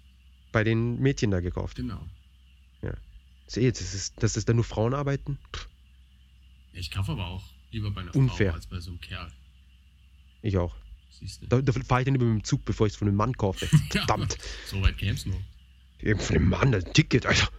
[0.51, 1.75] bei den Mädchen da gekauft.
[1.75, 2.05] genau.
[3.55, 5.39] Eh- das ist, dass das dann nur Frauen arbeiten?
[5.55, 5.67] Pff,
[6.73, 8.49] Ja, ich kaufe aber auch lieber bei einer Unfair.
[8.51, 9.31] Frau als bei so einem Kerl.
[10.43, 10.75] ich auch.
[11.09, 11.47] Siehst du?
[11.47, 13.33] Da, da fahre ich dann über mit dem Zug, bevor ich es von einem Mann
[13.35, 13.65] kaufe.
[13.65, 14.37] Ja, Verdammt.
[14.67, 15.41] So weit käme es noch.
[15.97, 17.49] Irgend von einem Mann, ein Ticket, Alter.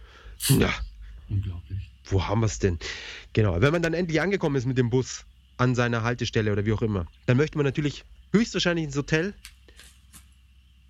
[0.47, 0.73] Ja,
[1.27, 1.89] Unglaublich.
[2.05, 2.79] wo haben wir es denn?
[3.33, 5.25] Genau, wenn man dann endlich angekommen ist mit dem Bus
[5.57, 9.33] an seiner Haltestelle oder wie auch immer, dann möchte man natürlich höchstwahrscheinlich ins Hotel.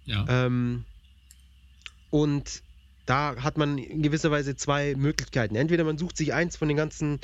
[0.06, 0.26] Ja.
[0.28, 0.86] Ähm,
[2.10, 2.62] und
[3.06, 5.56] da hat man in gewisser Weise zwei Möglichkeiten.
[5.56, 7.20] Entweder man sucht sich eins von den ganzen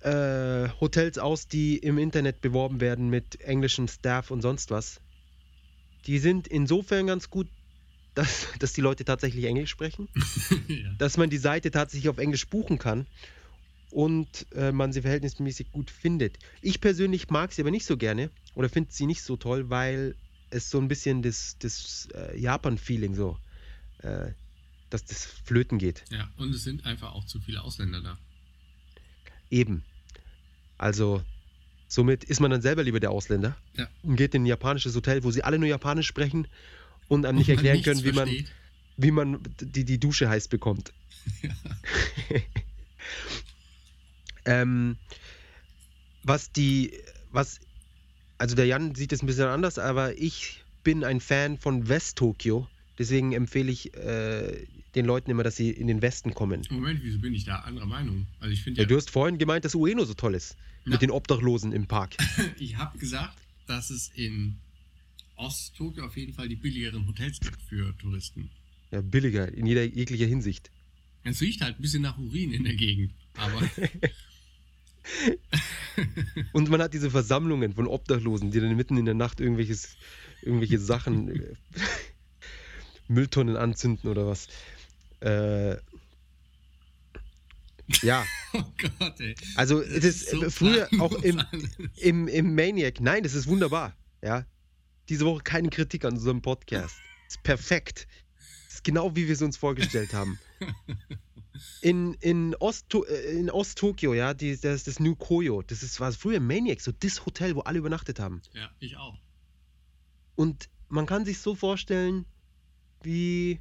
[0.00, 5.00] äh, Hotels aus, die im Internet beworben werden mit englischem Staff und sonst was.
[6.06, 7.48] Die sind insofern ganz gut,
[8.14, 10.08] dass, dass die Leute tatsächlich Englisch sprechen,
[10.68, 10.92] ja.
[10.98, 13.06] dass man die Seite tatsächlich auf Englisch buchen kann
[13.94, 16.38] und äh, man sie verhältnismäßig gut findet.
[16.60, 20.16] Ich persönlich mag sie aber nicht so gerne oder finde sie nicht so toll, weil
[20.50, 23.38] es so ein bisschen das, das äh, Japan-Feeling so,
[23.98, 24.32] äh,
[24.90, 26.04] dass das flöten geht.
[26.10, 28.18] ja, und es sind einfach auch zu viele Ausländer da.
[29.48, 29.84] Eben.
[30.76, 31.22] Also,
[31.86, 33.88] somit ist man dann selber lieber der Ausländer Ja.
[34.02, 36.48] und geht in ein japanisches Hotel, wo sie alle nur Japanisch sprechen
[37.06, 38.46] und einem nicht Und man erklären können, wie man,
[38.96, 40.92] wie man die, die Dusche heiß bekommt.
[44.44, 44.96] ähm,
[46.22, 46.92] was die,
[47.30, 47.60] was,
[48.38, 52.68] also der Jan sieht es ein bisschen anders, aber ich bin ein Fan von West-Tokio.
[52.98, 56.62] Deswegen empfehle ich äh, den Leuten immer, dass sie in den Westen kommen.
[56.70, 58.26] Moment, wieso bin ich da anderer Meinung?
[58.38, 60.56] Also ich finde Ja, ja, du hast vorhin gemeint, dass Ueno so toll ist.
[60.84, 60.92] Ja.
[60.92, 62.16] Mit den Obdachlosen im Park.
[62.58, 64.56] ich habe gesagt, dass es in
[65.36, 68.50] Ost-Tokio auf jeden Fall die billigeren Hotels gibt für Touristen.
[68.92, 70.70] Ja, billiger in jeder jeglicher Hinsicht.
[71.24, 73.62] Es riecht halt ein bisschen nach Urin in der Gegend, aber
[76.52, 79.96] Und man hat diese Versammlungen von Obdachlosen, die dann mitten in der Nacht irgendwelches,
[80.42, 81.54] irgendwelche Sachen, äh,
[83.08, 84.48] Mülltonnen anzünden oder was.
[85.20, 85.76] Äh,
[88.02, 88.24] ja,
[88.54, 88.62] oh
[88.98, 89.34] Gott, ey.
[89.56, 91.42] also Das es ist so äh, früher auch im,
[91.96, 93.00] im, im Maniac.
[93.00, 93.94] Nein, das ist wunderbar.
[94.22, 94.46] Ja,
[95.08, 96.96] diese Woche keine Kritik an unserem Podcast.
[97.28, 98.08] ist perfekt.
[98.66, 100.38] Das ist genau wie wir es uns vorgestellt haben.
[101.80, 105.62] In, in Ost-To- äh, in Ost-Tokio, ja, die, das ist das New Koyo.
[105.62, 108.42] Das ist, war früher Maniac, so das Hotel, wo alle übernachtet haben.
[108.52, 109.16] Ja, ich auch.
[110.34, 112.24] Und man kann sich so vorstellen,
[113.02, 113.60] wie.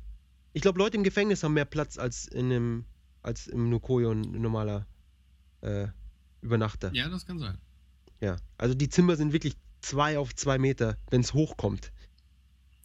[0.54, 2.86] Ich glaube, Leute im Gefängnis haben mehr Platz als in einem,
[3.22, 4.88] als im Nukoyo ein normaler
[5.62, 5.88] äh,
[6.42, 6.92] Übernachter.
[6.94, 7.58] Ja, das kann sein.
[8.22, 8.38] Ja.
[8.58, 11.93] Also die Zimmer sind wirklich zwei auf zwei Meter, wenn es hochkommt.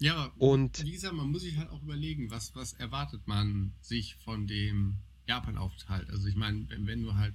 [0.00, 3.72] Ja, aber Und wie gesagt, man muss sich halt auch überlegen, was, was erwartet man
[3.80, 6.08] sich von dem Japan-Aufenthalt.
[6.10, 7.34] Also ich meine, wenn, wenn du halt.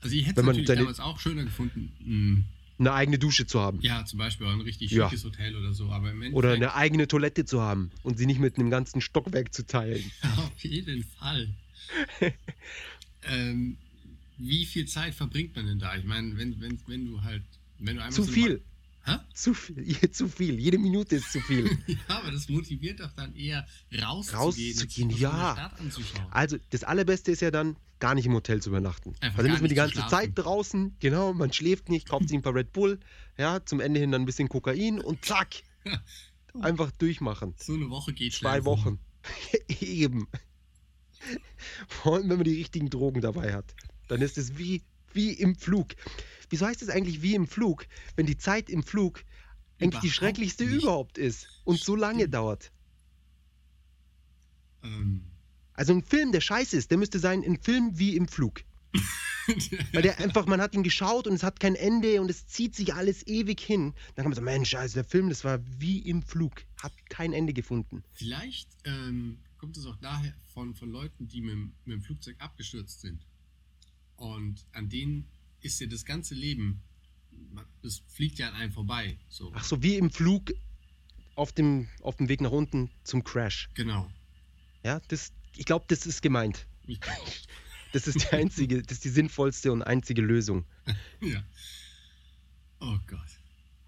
[0.00, 2.44] Also ich hätte Wenn es man natürlich damals auch schöner gefunden, mh,
[2.78, 3.78] eine eigene Dusche zu haben.
[3.80, 5.08] ja, zum Beispiel ein richtig Ja.
[5.08, 8.56] schickes Hotel oder so, aber Oder eine eigene Toilette zu haben und sie nicht mit
[8.58, 10.02] einem ganzen Stockwerk zu teilen.
[10.36, 11.48] Auf jeden Fall.
[13.24, 13.76] ähm,
[14.38, 15.94] wie viel Zeit verbringt man denn da?
[15.96, 17.44] Ich meine, wenn, wenn, wenn du halt.
[17.78, 18.62] Wenn du einfach Zu so viel.
[19.04, 19.16] Hä?
[19.34, 20.10] Zu viel.
[20.12, 20.58] Zu viel.
[20.58, 21.78] Jede Minute ist zu viel.
[21.86, 24.78] Ja, aber das motiviert doch dann eher rauszugehen.
[24.78, 25.52] Rauszugehen, ja.
[25.54, 26.26] Stadt anzuschauen.
[26.30, 29.14] Also, das Allerbeste ist ja dann, gar nicht im Hotel zu übernachten.
[29.20, 30.10] Einfach also dann ist man die ganze schlafen.
[30.10, 32.98] Zeit draußen, genau, man schläft nicht, kauft sich ein paar Red Bull,
[33.38, 35.62] ja, zum Ende hin dann ein bisschen Kokain und zack,
[36.60, 37.54] einfach durchmachen.
[37.58, 38.98] So eine Woche geht Zwei schnell Wochen.
[39.80, 40.26] Eben.
[41.86, 43.72] Vor allem, wenn man die richtigen Drogen dabei hat.
[44.08, 44.82] Dann ist es wie,
[45.14, 45.94] wie im Flug.
[46.50, 47.86] Wieso heißt es eigentlich wie im Flug,
[48.16, 49.24] wenn die Zeit im Flug
[49.80, 50.82] eigentlich die Überhaupt schrecklichste nicht.
[50.82, 52.34] überhaupt ist und so lange Stimmt.
[52.34, 52.72] dauert?
[54.82, 55.24] Ähm,
[55.74, 58.62] Also ein Film, der scheiße ist, der müsste sein, ein Film wie im Flug.
[59.92, 62.76] Weil der einfach, man hat ihn geschaut und es hat kein Ende und es zieht
[62.76, 63.94] sich alles ewig hin.
[64.14, 66.62] Dann kann man so, Mensch, also der Film, das war wie im Flug.
[66.80, 68.04] Hat kein Ende gefunden.
[68.12, 73.00] Vielleicht ähm, kommt es auch daher von, von Leuten, die mit, mit dem Flugzeug abgestürzt
[73.00, 73.26] sind.
[74.16, 75.28] Und an denen
[75.60, 76.82] ist ja das ganze Leben,
[77.82, 79.18] das fliegt ja an einem vorbei.
[79.28, 79.52] So.
[79.54, 80.52] Ach so, wie im Flug
[81.34, 83.68] auf dem, auf dem Weg nach unten zum Crash.
[83.74, 84.10] Genau.
[84.84, 86.66] Ja, das, ich glaube, das ist gemeint.
[87.92, 90.64] Das ist die einzige, das ist die sinnvollste und einzige Lösung.
[91.20, 91.44] Ja.
[92.80, 93.28] Oh Gott.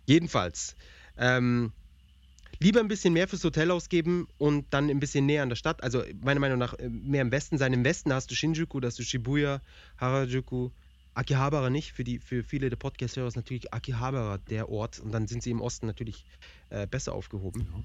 [0.07, 0.77] Jedenfalls,
[1.17, 1.73] ähm,
[2.65, 5.83] lieber ein bisschen mehr fürs Hotel ausgeben und dann ein bisschen näher an der Stadt.
[5.83, 7.73] Also meiner Meinung nach äh, mehr im Westen sein.
[7.75, 9.61] Im Westen hast du Shinjuku, da hast du Shibuya,
[9.99, 10.71] Harajuku,
[11.13, 11.93] Akihabara nicht.
[11.93, 14.99] Für, die, für viele der Podcast-Hörer ist natürlich Akihabara der Ort.
[14.99, 16.25] Und dann sind sie im Osten natürlich
[16.71, 17.67] äh, besser aufgehoben.
[17.67, 17.85] Genau.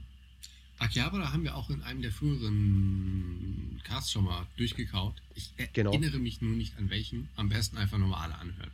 [0.80, 5.22] Akihabara haben wir auch in einem der früheren Casts schon mal durchgekaut.
[5.36, 5.92] Ich Genau.
[5.92, 7.28] erinnere mich nur nicht an welchen.
[7.36, 8.72] Am besten einfach nochmal alle anhören.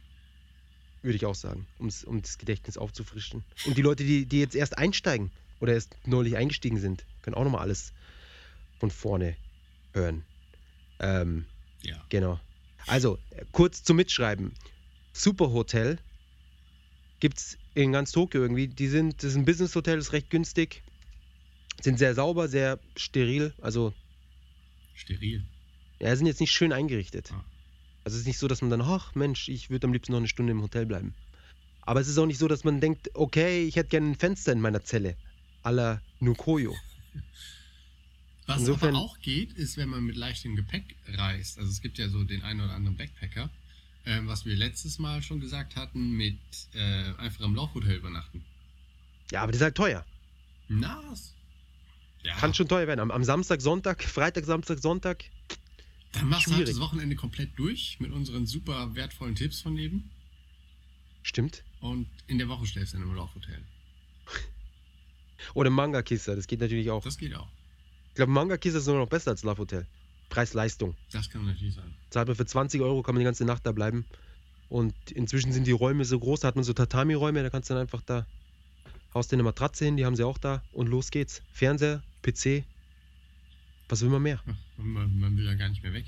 [1.01, 3.43] Würde ich auch sagen, um das Gedächtnis aufzufrischen.
[3.65, 5.31] Und die Leute, die, die jetzt erst einsteigen
[5.65, 7.91] oder erst neulich eingestiegen sind, können auch nochmal alles
[8.79, 9.35] von vorne
[9.93, 10.23] hören.
[10.99, 11.45] Ähm,
[11.81, 12.03] Ja.
[12.09, 12.39] genau.
[12.87, 13.17] Also,
[13.51, 14.53] kurz zum Mitschreiben.
[15.11, 15.97] Super Hotel
[17.19, 18.67] gibt es in ganz Tokio irgendwie.
[18.67, 20.83] Die sind, das ist ein Business-Hotel, ist recht günstig.
[21.81, 23.53] Sind sehr sauber, sehr steril.
[23.59, 23.93] Also,
[24.93, 25.43] Steril.
[25.99, 27.31] ja, sind jetzt nicht schön eingerichtet.
[27.33, 27.43] Ah.
[28.03, 30.19] Also es ist nicht so, dass man dann, ach Mensch, ich würde am liebsten noch
[30.19, 31.15] eine Stunde im Hotel bleiben.
[31.81, 34.51] Aber es ist auch nicht so, dass man denkt, okay, ich hätte gerne ein Fenster
[34.51, 35.15] in meiner Zelle.
[35.65, 36.75] A la Nukoyo.
[38.45, 41.57] Was Insofern- aber auch geht, ist, wenn man mit leichtem Gepäck reist.
[41.57, 43.49] Also es gibt ja so den einen oder anderen Backpacker,
[44.05, 46.37] ähm, was wir letztes Mal schon gesagt hatten, mit
[46.73, 48.45] äh, einfach im Laufhotel übernachten.
[49.31, 50.05] Ja, aber das ist halt teuer.
[50.67, 51.33] Nas.
[52.21, 52.99] Ja, Kann schon teuer werden.
[52.99, 55.25] Am, am Samstag, Sonntag, Freitag, Samstag, Sonntag.
[56.11, 60.11] dann machst du halt das Wochenende komplett durch mit unseren super wertvollen Tipps von eben.
[61.23, 61.63] Stimmt.
[61.79, 63.63] Und in der Woche schläfst du dann im Laufhotel.
[65.53, 67.03] Oder Manga-Kiste, das geht natürlich auch.
[67.03, 67.47] Das geht auch.
[68.09, 69.87] Ich glaube, Manga-Kiste ist sogar noch besser als Love Hotel.
[70.29, 70.95] Preis-Leistung.
[71.11, 71.93] Das kann natürlich sein.
[72.09, 74.05] Zahlt man für 20 Euro, kann man die ganze Nacht da bleiben.
[74.69, 77.73] Und inzwischen sind die Räume so groß, da hat man so Tatami-Räume, da kannst du
[77.73, 78.25] dann einfach da,
[79.13, 81.41] haust dir eine Matratze hin, die haben sie auch da und los geht's.
[81.51, 82.63] Fernseher, PC,
[83.87, 84.41] was will man mehr?
[84.77, 86.05] Man, man will ja gar nicht mehr weg.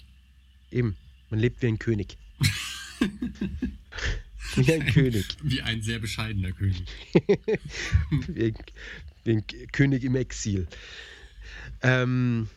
[0.72, 0.98] Eben,
[1.30, 2.18] man lebt wie ein König.
[4.56, 5.26] wie ein König.
[5.44, 6.84] Wie ein sehr bescheidener König.
[8.28, 8.56] wie, ein,
[9.24, 10.68] wie ein König im Exil.
[11.82, 12.50] Ähm,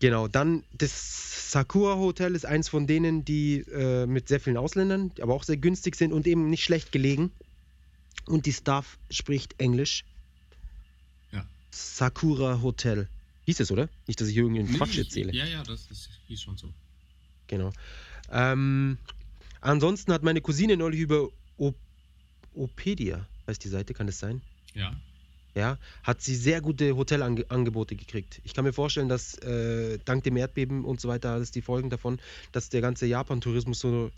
[0.00, 5.12] genau, dann das Sakura Hotel ist eins von denen, die äh, mit sehr vielen Ausländern,
[5.20, 7.30] aber auch sehr günstig sind und eben nicht schlecht gelegen.
[8.26, 10.04] Und die Staff spricht Englisch.
[11.32, 11.44] Ja.
[11.70, 13.08] Sakura Hotel.
[13.44, 13.88] Hieß es, oder?
[14.06, 15.32] Nicht, dass ich irgendeinen Quatsch Nee, erzähle.
[15.34, 16.72] Ja, ja, das, das hieß schon so.
[17.48, 17.72] Genau.
[18.30, 18.98] Ähm,
[19.62, 21.28] ansonsten hat meine Cousine neulich über
[22.54, 24.42] Opedia, heißt die Seite, kann das sein?
[24.74, 24.94] Ja.
[25.54, 28.40] Ja, hat sie sehr gute Hotelangebote gekriegt.
[28.42, 31.90] Ich kann mir vorstellen, dass äh, dank dem Erdbeben und so weiter, alles die Folgen
[31.90, 32.20] davon,
[32.52, 34.10] dass der ganze Japan-Tourismus so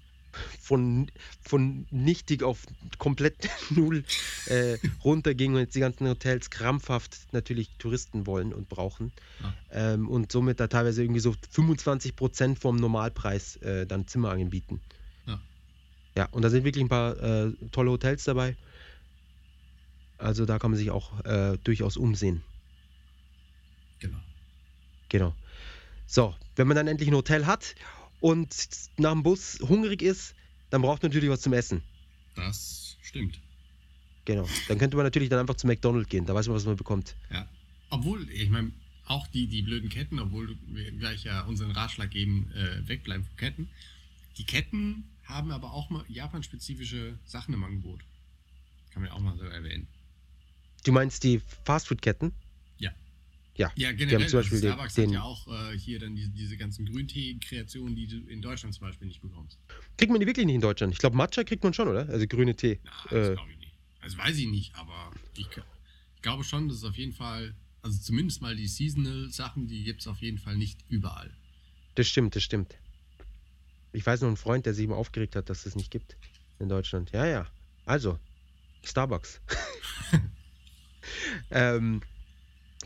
[0.60, 1.10] von,
[1.42, 2.66] von nichtig auf
[2.98, 4.04] komplett null
[4.46, 9.12] äh, runterging und jetzt die ganzen Hotels krampfhaft natürlich Touristen wollen und brauchen.
[9.42, 9.54] Ja.
[9.94, 14.80] Ähm, und somit da teilweise irgendwie so 25% vom Normalpreis äh, dann Zimmer anbieten.
[16.16, 16.26] Ja.
[16.26, 18.56] Und da sind wirklich ein paar äh, tolle Hotels dabei.
[20.18, 22.42] Also da kann man sich auch äh, durchaus umsehen.
[23.98, 24.18] Genau.
[25.08, 25.34] Genau.
[26.06, 27.74] So, wenn man dann endlich ein Hotel hat
[28.20, 28.54] und
[28.96, 30.34] nach dem Bus hungrig ist,
[30.70, 31.82] dann braucht man natürlich was zum Essen.
[32.36, 33.40] Das stimmt.
[34.24, 34.48] Genau.
[34.68, 36.26] Dann könnte man natürlich dann einfach zu McDonald's gehen.
[36.26, 37.16] Da weiß man, was man bekommt.
[37.30, 37.48] Ja.
[37.90, 38.72] Obwohl, ich meine,
[39.06, 43.36] auch die, die blöden Ketten, obwohl wir gleich ja unseren Ratschlag geben, äh, wegbleiben von
[43.36, 43.68] Ketten.
[44.38, 48.00] Die Ketten haben aber auch mal japanspezifische Sachen im Angebot.
[48.90, 49.88] Kann man ja auch mal so erwähnen.
[50.84, 52.32] Du meinst die Fastfood-Ketten?
[52.78, 52.92] Ja.
[53.56, 53.72] Ja.
[53.76, 56.28] Ja, haben generell, zum Beispiel also Starbucks den- hat ja auch äh, hier dann diese,
[56.30, 59.58] diese ganzen Grüntee-Kreationen, die du in Deutschland zum Beispiel nicht bekommst.
[59.96, 60.92] Kriegt man die wirklich nicht in Deutschland?
[60.92, 62.08] Ich glaube, Matcha kriegt man schon, oder?
[62.08, 62.80] Also grüne Tee.
[62.84, 63.34] Na, das Äh.
[63.34, 63.72] glaube ich nicht.
[64.00, 67.98] Also weiß ich nicht, aber ich, ich glaube schon, dass es auf jeden Fall, also
[67.98, 71.34] zumindest mal die Seasonal-Sachen, die gibt es auf jeden Fall nicht überall.
[71.94, 72.76] Das stimmt, das stimmt.
[73.94, 76.16] Ich weiß noch einen Freund, der sich immer aufgeregt hat, dass es das nicht gibt
[76.58, 77.12] in Deutschland.
[77.12, 77.46] Ja, ja.
[77.86, 78.18] Also,
[78.82, 79.40] Starbucks.
[81.50, 82.02] ähm,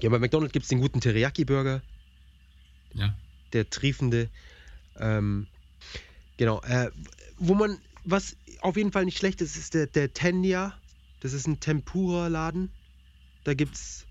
[0.00, 1.82] ja, bei McDonald's gibt es den guten Teriyaki-Burger,
[2.92, 3.16] Ja.
[3.54, 4.28] der triefende.
[4.96, 5.46] Ähm,
[6.36, 6.60] genau.
[6.62, 6.90] Äh,
[7.38, 10.78] wo man, was auf jeden Fall nicht schlecht ist, ist der, der Tenya.
[11.20, 12.70] Das ist ein Tempura-Laden.
[13.44, 14.06] Da gibt es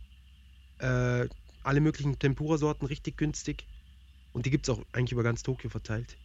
[0.79, 1.27] äh,
[1.63, 3.67] alle möglichen Tempura-Sorten richtig günstig.
[4.33, 6.17] Und die gibt es auch eigentlich über ganz Tokio verteilt.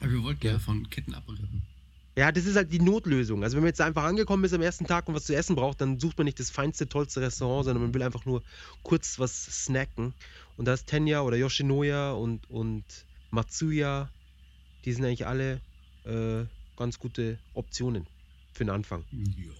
[0.00, 0.58] Aber wir wollten ja, Ja.
[0.58, 1.62] von Ketten abreden.
[2.16, 3.44] Ja, das ist halt die Notlösung.
[3.44, 5.80] Also wenn man jetzt einfach angekommen ist am ersten Tag und was zu essen braucht,
[5.80, 8.42] dann sucht man nicht das feinste, tollste Restaurant, sondern man will einfach nur
[8.82, 10.12] kurz was snacken.
[10.56, 12.84] Und da ist Tenya oder Yoshinoya und, und
[13.30, 14.10] Matsuya,
[14.84, 15.60] die sind eigentlich alle
[16.04, 16.44] äh,
[16.76, 18.06] ganz gute Optionen
[18.52, 19.04] für den Anfang.
[19.12, 19.52] Ja.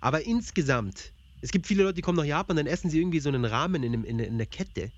[0.00, 1.12] Aber insgesamt,
[1.42, 3.82] es gibt viele Leute, die kommen nach Japan, dann essen sie irgendwie so einen Rahmen
[3.82, 4.90] in, in, in der Kette.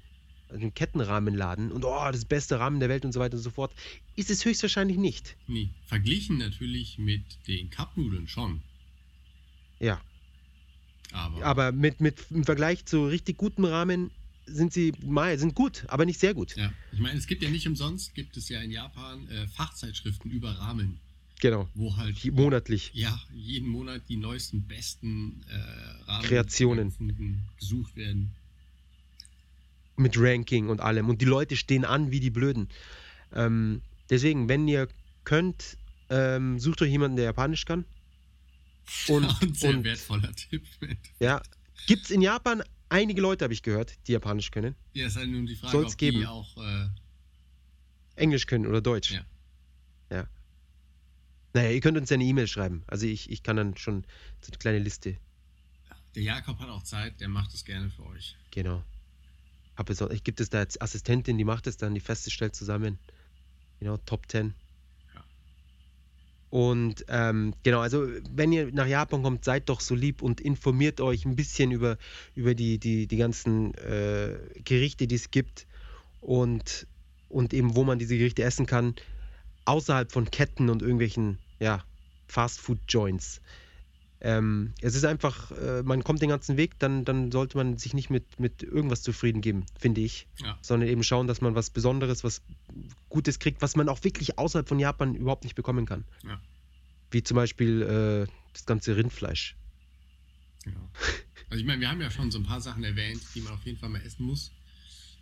[0.48, 3.50] Also ein Kettenrahmenladen und oh, das beste Rahmen der Welt und so weiter und so
[3.50, 3.72] fort,
[4.16, 5.36] ist es höchstwahrscheinlich nicht.
[5.46, 8.62] Nee, verglichen natürlich mit den Cupnudeln schon.
[9.80, 10.00] Ja,
[11.12, 14.10] Aber, aber mit, mit im Vergleich zu richtig gutem Rahmen
[14.46, 16.56] sind sie mal sind gut, aber nicht sehr gut.
[16.56, 20.30] ja, ich meine, es gibt ja nicht umsonst, gibt es ja in Japan äh, Fachzeitschriften
[20.30, 20.98] über Ramen,
[21.40, 22.90] Genau, wo halt monatlich.
[22.94, 26.92] ja, jeden Monat die neuesten, besten äh, Ramen Kreationen.
[27.60, 28.34] gesucht werden.
[29.98, 31.08] Mit Ranking und allem.
[31.08, 32.68] Und die Leute stehen an wie die Blöden.
[33.32, 34.88] Ähm, deswegen, wenn ihr
[35.24, 35.76] könnt,
[36.10, 37.84] ähm, sucht euch jemanden, der Japanisch kann.
[39.08, 40.64] Und, Und sehr und wertvoller Tipp.
[41.20, 41.42] ja,
[41.86, 44.74] gibt es in Japan einige Leute, habe ich gehört, die Japanisch können.
[44.94, 46.20] Ja, ist halt nun die Frage, Soll's ob geben.
[46.20, 46.88] die auch äh,
[48.16, 49.12] Englisch können oder Deutsch.
[49.12, 49.24] Ja.
[50.10, 50.28] Ja.
[51.52, 52.84] Naja, ihr könnt uns ja eine E-Mail schreiben.
[52.86, 54.04] Also ich, ich kann dann schon
[54.40, 55.18] so eine kleine Liste.
[56.14, 58.36] Der Jakob hat auch Zeit, der macht es gerne für euch.
[58.50, 58.82] Genau.
[59.78, 62.32] Hab es, auch- ich gibt es da als Assistentin, die macht es dann, die Feste
[62.32, 62.98] stellt zusammen.
[63.78, 64.52] Genau, Top 10.
[65.14, 65.24] Ja.
[66.50, 71.00] Und ähm, genau, also wenn ihr nach Japan kommt, seid doch so lieb und informiert
[71.00, 71.96] euch ein bisschen über,
[72.34, 75.68] über die, die, die ganzen äh, Gerichte, die es gibt
[76.20, 76.88] und,
[77.28, 78.96] und eben, wo man diese Gerichte essen kann,
[79.64, 81.84] außerhalb von Ketten und irgendwelchen ja,
[82.26, 83.40] Fast-Food-Joints.
[84.20, 87.94] Ähm, es ist einfach, äh, man kommt den ganzen Weg, dann, dann sollte man sich
[87.94, 90.26] nicht mit, mit irgendwas zufrieden geben, finde ich.
[90.42, 90.58] Ja.
[90.60, 92.42] Sondern eben schauen, dass man was Besonderes, was
[93.08, 96.04] Gutes kriegt, was man auch wirklich außerhalb von Japan überhaupt nicht bekommen kann.
[96.24, 96.40] Ja.
[97.10, 99.54] Wie zum Beispiel äh, das ganze Rindfleisch.
[100.64, 100.90] Genau.
[101.50, 103.64] Also ich meine, wir haben ja schon so ein paar Sachen erwähnt, die man auf
[103.64, 104.50] jeden Fall mal essen muss,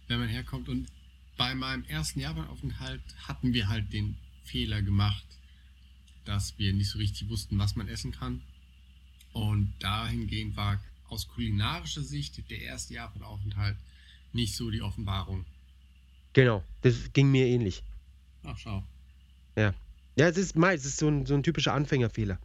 [0.09, 0.69] wenn man herkommt.
[0.69, 0.89] Und
[1.37, 5.25] bei meinem ersten Japanaufenthalt hatten wir halt den Fehler gemacht,
[6.25, 8.43] dass wir nicht so richtig wussten, was man essen kann.
[9.37, 13.77] Und dahingehend war aus kulinarischer Sicht der erste Japanaufenthalt
[14.33, 15.45] nicht so die Offenbarung.
[16.33, 17.83] Genau, das ging mir ähnlich.
[18.45, 18.83] Ach, schau.
[20.17, 22.39] Ja, es ist meist, es ist so ein, so ein typischer Anfängerfehler.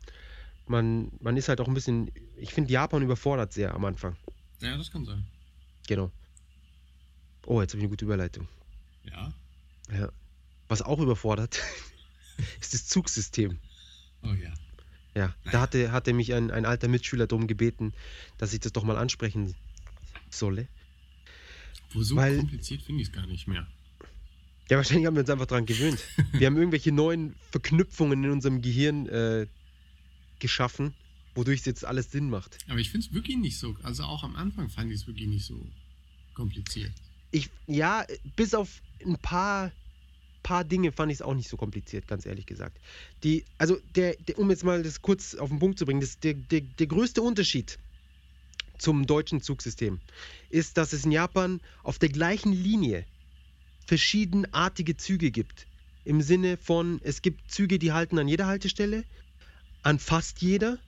[0.67, 4.17] Man, man ist halt auch ein bisschen, ich finde Japan überfordert sehr am Anfang.
[4.59, 5.25] Ja, das kann sein.
[5.87, 6.11] Genau.
[7.45, 8.49] Oh, jetzt habe ich eine gute Überleitung.
[9.05, 9.33] Ja.
[9.93, 10.11] Ja.
[10.67, 11.61] Was auch überfordert,
[12.59, 13.59] ist das Zugsystem.
[14.23, 14.53] Oh ja.
[15.15, 17.93] Ja, da hatte, hatte mich ein, ein alter Mitschüler darum gebeten,
[18.37, 19.55] dass ich das doch mal ansprechen
[20.29, 20.67] solle.
[21.91, 23.67] Wo so Weil- kompliziert finde ich es gar nicht mehr.
[24.69, 25.99] Ja, wahrscheinlich haben wir uns einfach daran gewöhnt.
[26.31, 29.47] Wir haben irgendwelche neuen Verknüpfungen in unserem Gehirn äh,
[30.39, 30.93] geschaffen,
[31.35, 32.57] wodurch es jetzt alles Sinn macht.
[32.69, 33.75] Aber ich finde es wirklich nicht so.
[33.83, 35.61] Also auch am Anfang fand ich es wirklich nicht so
[36.35, 36.93] kompliziert.
[37.31, 38.05] Ich, ja,
[38.37, 39.73] bis auf ein paar,
[40.43, 42.79] paar Dinge fand ich es auch nicht so kompliziert, ganz ehrlich gesagt.
[43.23, 46.19] Die, also, der, der, um jetzt mal das kurz auf den Punkt zu bringen, das,
[46.19, 47.77] der, der, der größte Unterschied
[48.77, 49.99] zum deutschen Zugsystem
[50.49, 53.05] ist, dass es in Japan auf der gleichen Linie
[53.85, 55.67] verschiedenartige Züge gibt.
[56.03, 59.03] Im Sinne von, es gibt Züge, die halten an jeder Haltestelle,
[59.83, 60.79] an fast jeder,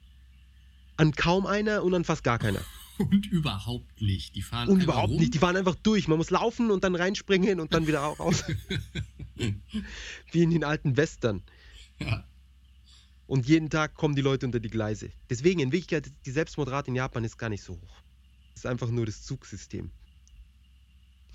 [0.96, 2.64] an kaum einer und an fast gar keiner.
[2.98, 4.36] Und überhaupt nicht.
[4.36, 5.18] Die fahren Und einfach überhaupt rum.
[5.18, 5.34] nicht.
[5.34, 6.08] Die fahren einfach durch.
[6.08, 8.44] Man muss laufen und dann reinspringen und dann wieder raus.
[9.36, 11.42] Wie in den alten Western.
[11.98, 12.24] Ja.
[13.26, 15.10] Und jeden Tag kommen die Leute unter die Gleise.
[15.30, 18.02] Deswegen, in Wirklichkeit, die Selbstmordrate in Japan ist gar nicht so hoch.
[18.54, 19.90] Es ist einfach nur das Zugsystem.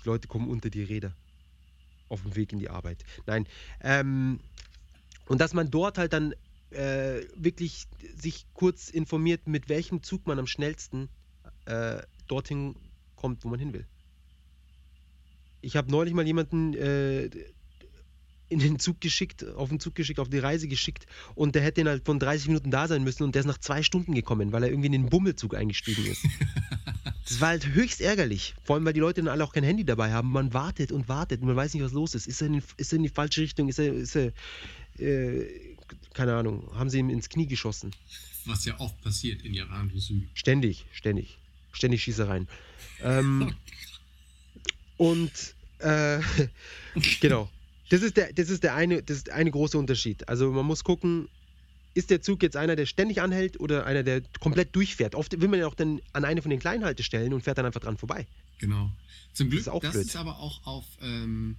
[0.02, 1.14] Die Leute kommen unter die Räder.
[2.08, 3.04] Auf dem Weg in die Arbeit.
[3.26, 3.46] Nein.
[3.80, 4.40] Ähm,
[5.26, 6.34] und dass man dort halt dann
[6.70, 7.86] äh, wirklich
[8.16, 11.08] sich kurz informiert, mit welchem Zug man am schnellsten
[11.70, 12.74] äh, dorthin
[13.16, 13.86] kommt, wo man hin will.
[15.62, 17.28] Ich habe neulich mal jemanden äh,
[18.48, 21.82] in den Zug geschickt, auf den Zug geschickt, auf die Reise geschickt und der hätte
[21.82, 24.64] innerhalb von 30 Minuten da sein müssen und der ist nach zwei Stunden gekommen, weil
[24.64, 26.26] er irgendwie in den Bummelzug eingestiegen ist.
[27.28, 28.54] das war halt höchst ärgerlich.
[28.64, 30.32] Vor allem, weil die Leute dann alle auch kein Handy dabei haben.
[30.32, 32.26] Man wartet und wartet und man weiß nicht, was los ist.
[32.26, 33.68] Ist er in, ist er in die falsche Richtung?
[33.68, 34.32] Ist er, ist er
[34.98, 35.46] äh,
[36.14, 37.92] keine Ahnung, haben sie ihm ins Knie geschossen?
[38.46, 40.30] Was ja oft passiert in Japan und Süden.
[40.34, 41.38] Ständig, ständig.
[41.72, 42.48] Ständig Schießereien.
[43.02, 43.54] Ähm,
[44.96, 46.20] und äh,
[47.20, 47.50] genau.
[47.88, 50.28] Das ist, der, das, ist der eine, das ist eine große Unterschied.
[50.28, 51.28] Also man muss gucken,
[51.94, 55.14] ist der Zug jetzt einer, der ständig anhält oder einer, der komplett durchfährt?
[55.14, 57.66] Oft will man ja auch dann an eine von den kleinen Haltestellen und fährt dann
[57.66, 58.26] einfach dran vorbei.
[58.58, 58.92] Genau.
[59.32, 60.16] Zum Glück, ist das auch ist, blöd.
[60.16, 61.56] aber auch auf ähm,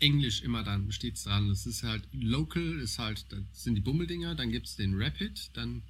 [0.00, 1.48] Englisch immer dann, steht's dran.
[1.48, 5.82] Das ist halt Local, ist halt, das sind die Bummeldinger, dann gibt's den Rapid, dann,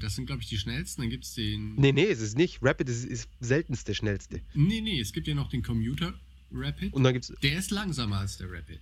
[0.00, 1.74] das sind glaube ich die schnellsten, dann gibt's den.
[1.76, 2.60] Nee, nee, es ist nicht.
[2.62, 4.40] Rapid ist, ist seltenst der schnellste.
[4.54, 6.14] Nee, nee, es gibt ja noch den Commuter
[6.52, 6.92] Rapid.
[6.92, 7.32] Und dann gibt's.
[7.42, 8.80] der ist langsamer als der Rapid.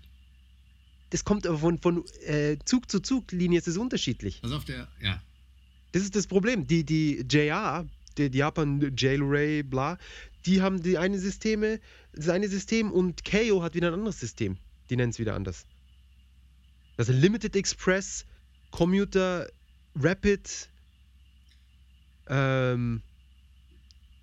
[1.10, 4.40] Das kommt aber von, von äh, Zug zu Zuglinie ist es unterschiedlich.
[4.42, 5.22] Also auf der, ja,
[5.92, 6.66] Das ist das Problem.
[6.66, 7.86] Die, die JR,
[8.18, 9.96] die, Japan Jailray, bla,
[10.44, 11.80] die haben die eine Systeme,
[12.12, 14.58] das eine System und KO hat wieder ein anderes System.
[14.90, 15.66] Die nennen es wieder anders.
[16.96, 18.26] Also Limited Express,
[18.70, 19.48] Commuter,
[19.94, 20.68] Rapid,
[22.28, 23.02] ähm,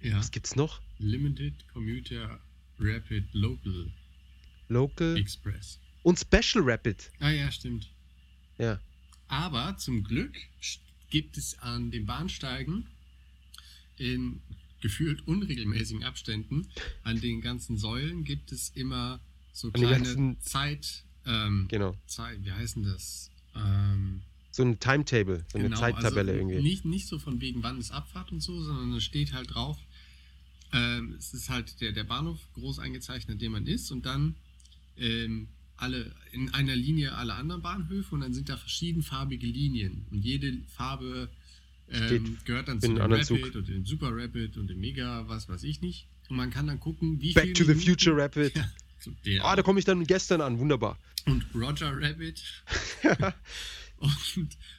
[0.01, 0.17] Ja.
[0.17, 0.81] was gibt's noch?
[0.99, 2.39] Limited Commuter
[2.79, 3.91] Rapid Local
[4.69, 5.79] Local Express.
[6.03, 7.11] und Special Rapid.
[7.19, 7.89] Ah ja, stimmt.
[8.57, 8.79] Ja.
[9.27, 10.35] Aber zum Glück
[11.09, 12.87] gibt es an den Bahnsteigen
[13.97, 14.41] in
[14.81, 16.67] gefühlt unregelmäßigen Abständen
[17.03, 19.19] an den ganzen Säulen gibt es immer
[19.53, 21.95] so An kleine Zeit, ähm, Genau.
[22.05, 23.31] Zeit, wie heißen das?
[23.55, 24.21] Ähm,
[24.55, 26.61] So ein Timetable, so eine Genau, Zeittabelle also irgendwie.
[26.63, 29.77] Nicht, nicht so von wegen, wann ist Abfahrt und so, sondern es steht halt drauf,
[30.71, 34.35] ähm, es ist halt der, der Bahnhof groß eingezeichnet, den man ist und dann
[34.97, 40.23] ähm, alle in einer Linie alle anderen Bahnhöfe und dann sind da verschiedenfarbige Linien und
[40.23, 41.29] jede Farbe
[41.89, 43.55] ähm, Steht gehört dann zu dem Rapid Zug.
[43.55, 46.07] und dem Super Rapid und dem Mega, was weiß ich nicht.
[46.29, 48.53] Und man kann dann gucken, wie Back to the Minuten- Future Rapid.
[48.55, 49.11] Ja, so
[49.43, 50.97] Ah, da komme ich dann gestern an, wunderbar.
[51.25, 52.41] und Roger Rabbit.
[53.97, 54.07] und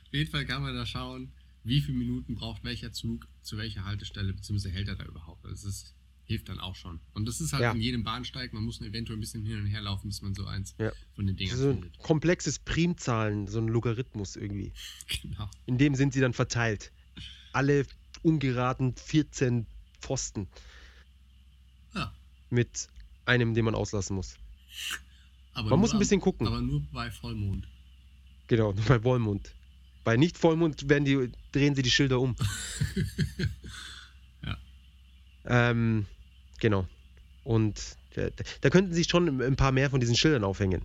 [0.06, 1.32] auf jeden Fall kann man da schauen,
[1.64, 5.44] wie viele Minuten braucht welcher Zug zu welcher Haltestelle, beziehungsweise hält er da überhaupt.
[5.44, 5.94] Also das ist,
[6.26, 7.00] hilft dann auch schon.
[7.14, 7.72] Und das ist halt Ja.
[7.72, 10.44] in jedem Bahnsteig, man muss eventuell ein bisschen hin und her laufen, bis man so
[10.46, 10.92] eins Ja.
[11.14, 11.98] von den Dingern So ein findet.
[11.98, 14.72] komplexes Primzahlen, so ein Logarithmus irgendwie.
[15.22, 15.50] Genau.
[15.66, 16.92] In dem sind sie dann verteilt.
[17.52, 17.86] Alle
[18.22, 19.66] ungeraden 14
[20.00, 20.48] Pfosten
[21.94, 22.12] Ja.
[22.50, 22.88] mit
[23.24, 24.36] einem, den man auslassen muss.
[25.52, 26.46] Aber Man muss ein bisschen gucken.
[26.46, 27.66] Aber nur bei Vollmond.
[28.46, 29.54] Genau, nur bei Vollmond.
[30.04, 32.36] Bei Nicht-Vollmond werden die, drehen sie die Schilder um.
[34.42, 34.56] Ja.
[35.44, 36.06] Ähm,
[36.60, 36.86] genau.
[37.42, 38.28] Und da,
[38.60, 40.84] da könnten sie schon ein paar mehr von diesen Schildern aufhängen.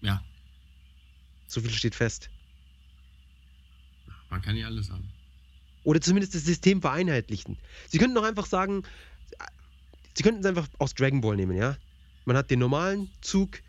[0.00, 0.22] Ja,
[1.46, 2.30] So viel steht fest.
[4.30, 5.08] man kann ja alles haben.
[5.84, 7.56] Oder zumindest das System vereinheitlichen.
[7.88, 8.82] Sie könnten doch einfach sagen,
[10.14, 11.76] Sie könnten es einfach aus Dragon Ball nehmen, ja?
[12.24, 13.62] Man hat den normalen Zug,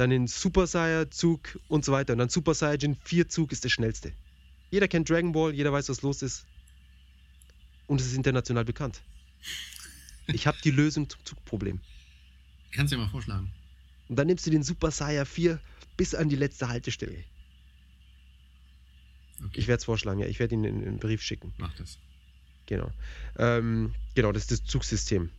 [0.00, 2.14] dann den Super Saiyan Zug und so weiter.
[2.14, 4.12] Und dann Super Saiyajin 4 Zug ist der schnellste.
[4.70, 6.46] Jeder kennt Dragon Ball, jeder weiß, was los ist.
[7.86, 9.02] Und es ist international bekannt.
[10.26, 11.80] Ich habe die Lösung zum Zugproblem.
[12.72, 13.52] Kannst ja mal vorschlagen.
[14.08, 15.60] Und dann nimmst du den Super Saiyan 4
[15.96, 17.24] bis an die letzte Haltestelle.
[19.44, 20.26] Okay, Ich werde es vorschlagen, ja.
[20.26, 21.52] Ich werde Ihnen einen einen Brief schicken.
[21.58, 21.98] mach das.
[22.66, 22.90] Genau.
[23.38, 25.30] Ähm, genau, das ist das Zugsystem.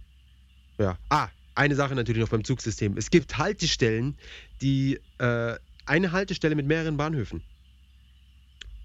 [0.78, 0.98] Ja.
[1.10, 2.98] Ah, eine Sache natürlich noch beim Zugsystem.
[2.98, 4.18] Es gibt Haltestellen,
[4.62, 7.44] die äh, eine Haltestelle mit mehreren Bahnhöfen.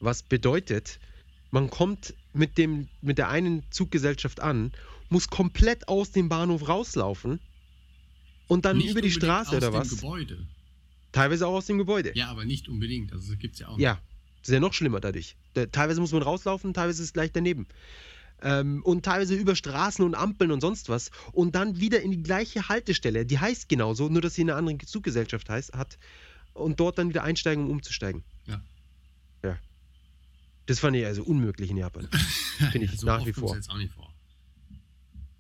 [0.01, 0.99] Was bedeutet,
[1.51, 4.73] man kommt mit, dem, mit der einen Zuggesellschaft an,
[5.09, 7.41] muss komplett aus dem Bahnhof rauslaufen
[8.49, 9.91] und dann Nicht über die Straße aus oder dem was.
[9.91, 10.47] Gebäude.
[11.13, 12.13] Teilweise auch aus dem Gebäude.
[12.15, 13.13] Ja, aber nicht unbedingt.
[13.13, 13.79] Also das gibt's ja auch.
[13.79, 14.01] Ja,
[14.41, 15.37] das ist ja noch schlimmer dadurch.
[15.55, 17.67] Da, teilweise muss man rauslaufen, teilweise ist es gleich daneben.
[18.43, 21.11] Ähm, und teilweise über Straßen und Ampeln und sonst was.
[21.33, 23.25] Und dann wieder in die gleiche Haltestelle.
[23.25, 25.99] Die heißt genauso, nur dass sie eine andere Zuggesellschaft heißt, hat.
[26.53, 28.25] Und dort dann wieder einsteigen, um umzusteigen.
[28.47, 28.63] Ja.
[29.43, 29.59] Ja.
[30.67, 32.09] Das fand ich also unmöglich in Japan.
[32.73, 33.55] Finde ich so nach wie vor.
[33.55, 34.13] jetzt auch nicht vor.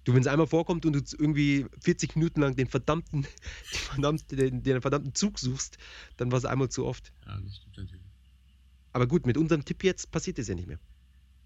[0.04, 3.22] Du, wenn es einmal vorkommt und du irgendwie 40 Minuten lang den verdammten,
[3.72, 5.78] den verdammten, den, den verdammten Zug suchst,
[6.16, 7.12] dann war es einmal zu oft.
[7.26, 8.04] Ja, das stimmt natürlich.
[8.92, 10.78] Aber gut, mit unserem Tipp jetzt passiert das ja nicht mehr.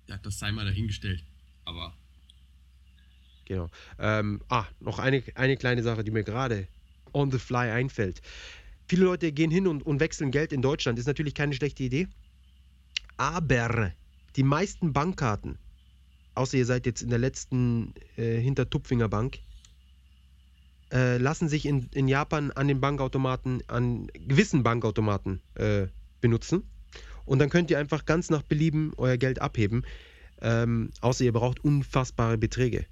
[0.09, 1.25] Ja, das sei mal dahingestellt.
[1.65, 1.95] Aber
[3.51, 3.69] Genau.
[3.99, 6.69] Ähm, ah, noch eine, eine kleine Sache, die mir gerade
[7.13, 8.23] on the fly einfällt.
[8.87, 11.01] Viele Leute gehen hin und, und wechseln Geld in Deutschland.
[11.01, 12.07] Ist natürlich keine schlechte Idee.
[13.17, 13.91] Aber
[14.37, 15.59] die meisten Bankkarten,
[16.37, 19.41] außer ihr seid jetzt in der letzten äh, Hintertupfinger Bank,
[20.93, 25.89] äh, lassen sich in, in Japan an den Bankautomaten, an gewissen Bankautomaten äh,
[26.21, 26.63] benutzen.
[27.25, 29.85] Und dann könnt ihr einfach ganz nach Belieben euer Geld abheben.
[30.43, 32.87] Ähm, außer ihr braucht unfassbare Beträge.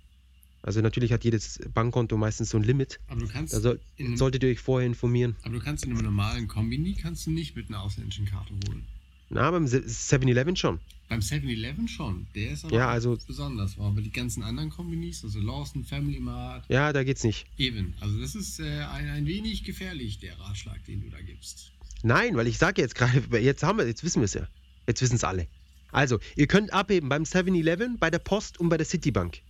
[0.62, 2.98] Also natürlich hat jedes Bankkonto meistens so ein Limit.
[3.08, 5.36] Aber du kannst, Da soll, in einem, solltet ihr euch vorher informieren.
[5.42, 8.84] aber du kannst in einem normalen Kombini kannst du nicht mit einer ausländischen Karte holen.
[9.30, 10.80] Na, beim 7-Eleven schon.
[11.08, 12.26] Beim 7-Eleven schon.
[12.34, 13.78] Der ist aber Ja, also- besonders.
[13.78, 17.46] Aber die ganzen anderen Kombinis, also Lawson, Family Mart, Ja, da geht's nicht.
[17.56, 17.94] eben.
[18.00, 21.72] Also das ist äh, ein, ein wenig gefährlich, der Ratschlag, den du da gibst.
[22.02, 24.48] Nein, weil ich sage jetzt gerade, jetzt haben wir, jetzt wissen wir es ja.
[24.86, 25.46] Jetzt wissen es alle.
[25.92, 29.40] Also, ihr könnt abheben beim 7-Eleven, bei der Post und bei der Citibank.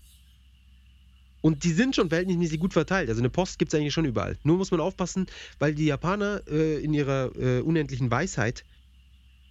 [1.41, 3.09] Und die sind schon verhältnismäßig gut verteilt.
[3.09, 4.37] Also eine Post gibt es eigentlich schon überall.
[4.43, 5.27] Nur muss man aufpassen,
[5.59, 8.65] weil die Japaner äh, in ihrer äh, unendlichen Weisheit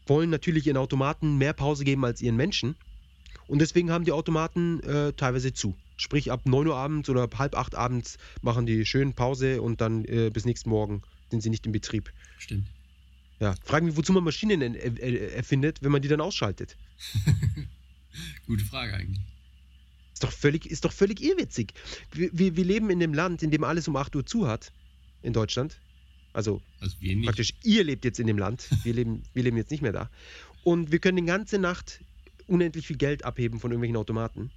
[0.06, 2.76] wollen natürlich ihren Automaten mehr Pause geben als ihren Menschen.
[3.48, 5.76] Und deswegen haben die Automaten äh, teilweise zu.
[5.96, 9.82] Sprich, ab 9 Uhr abends oder ab halb acht abends machen die schön Pause und
[9.82, 12.12] dann äh, bis nächsten Morgen sind sie nicht in Betrieb.
[12.38, 12.66] Stimmt.
[13.40, 16.76] Ja, fragen mich, wozu man Maschinen en- er- er- erfindet, wenn man die dann ausschaltet.
[18.48, 19.22] Gute Frage eigentlich.
[20.14, 21.74] Ist doch völlig, ist doch völlig irrwitzig.
[22.12, 24.72] Wir, wir, wir leben in dem Land, in dem alles um 8 Uhr zu hat.
[25.22, 25.80] In Deutschland.
[26.34, 28.68] Also Also praktisch, ihr lebt jetzt in dem Land.
[28.84, 30.10] Wir leben, wir leben jetzt nicht mehr da.
[30.64, 32.02] Und wir können die ganze Nacht
[32.48, 34.50] unendlich viel Geld abheben von irgendwelchen Automaten.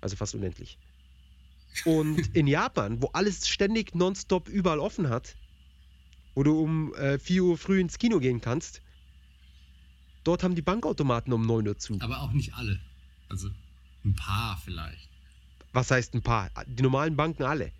[0.00, 0.78] Also fast unendlich.
[1.84, 5.34] Und in Japan, wo alles ständig nonstop überall offen hat,
[6.34, 8.82] wo du um äh, 4 Uhr früh ins Kino gehen kannst,
[10.24, 11.96] dort haben die Bankautomaten um 9 Uhr zu.
[12.00, 12.80] Aber auch nicht alle.
[13.28, 13.50] Also
[14.04, 15.08] ein paar vielleicht.
[15.72, 16.50] Was heißt ein paar?
[16.66, 17.72] Die normalen Banken alle.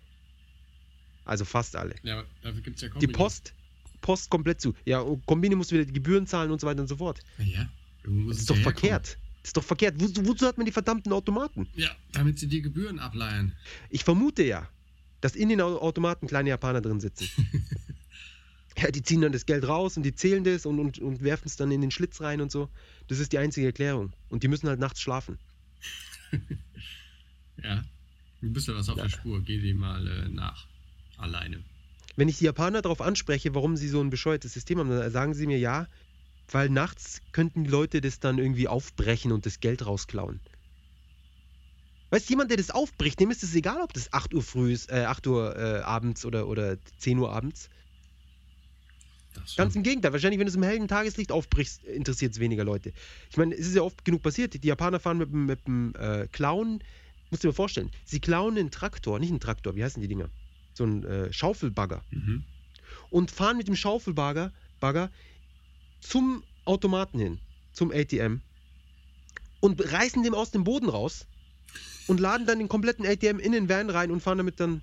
[1.23, 1.95] Also fast alle.
[2.03, 3.13] Ja, dafür gibt es ja Die Kombini.
[3.13, 3.53] Post,
[4.01, 4.73] Post komplett zu.
[4.85, 7.19] Ja, und Kombini musst du wieder die Gebühren zahlen und so weiter und so fort.
[7.39, 7.67] Ja,
[8.05, 9.17] muss Das ist doch verkehrt.
[9.41, 9.95] Das ist doch verkehrt.
[9.99, 11.67] Wozu, wozu hat man die verdammten Automaten?
[11.75, 13.53] Ja, damit sie dir Gebühren ableihen.
[13.89, 14.67] Ich vermute ja,
[15.21, 17.27] dass in den Au- Automaten kleine Japaner drin sitzen.
[18.77, 21.47] ja, die ziehen dann das Geld raus und die zählen das und, und, und werfen
[21.47, 22.69] es dann in den Schlitz rein und so.
[23.07, 24.13] Das ist die einzige Erklärung.
[24.29, 25.39] Und die müssen halt nachts schlafen.
[27.63, 27.83] Ja.
[28.41, 29.03] Du bist ja was auf Ja.
[29.03, 29.41] der Spur.
[29.41, 30.67] Geh dem mal äh, nach.
[31.17, 31.63] Alleine.
[32.17, 35.33] Wenn ich die Japaner darauf anspreche, warum sie so ein bescheuertes System haben, dann sagen
[35.33, 35.87] sie mir ja,
[36.51, 40.41] weil nachts könnten die Leute das dann irgendwie aufbrechen und das Geld rausklauen.
[42.11, 44.71] Weißt du, jemand, der das aufbricht, dem ist es egal, ob das 8 Uhr früh
[44.71, 47.69] ist, äh, 8 Uhr äh, abends oder, oder 10 Uhr abends.
[49.57, 50.11] Ganz im Gegenteil.
[50.13, 52.93] Wahrscheinlich, wenn du es im hellen Tageslicht aufbrichst, interessiert es weniger Leute.
[53.29, 54.53] Ich meine, es ist ja oft genug passiert.
[54.61, 56.83] Die Japaner fahren mit, dem- mit dem äh, Klauen,
[57.31, 60.07] musst du dir mal vorstellen, sie klauen einen Traktor, nicht einen Traktor, wie heißen die
[60.07, 60.29] Dinger?
[60.73, 62.03] So einen äh, Schaufelbagger.
[62.11, 62.43] Mhm.
[63.09, 65.09] und fahren mit dem Schaufelbagger Bagger
[66.01, 67.39] zum Automaten hin,
[67.73, 68.41] zum ATM
[69.59, 71.25] und reißen dem aus dem Boden raus
[72.07, 74.81] und laden dann den kompletten ATM in den Van rein und fahren damit dann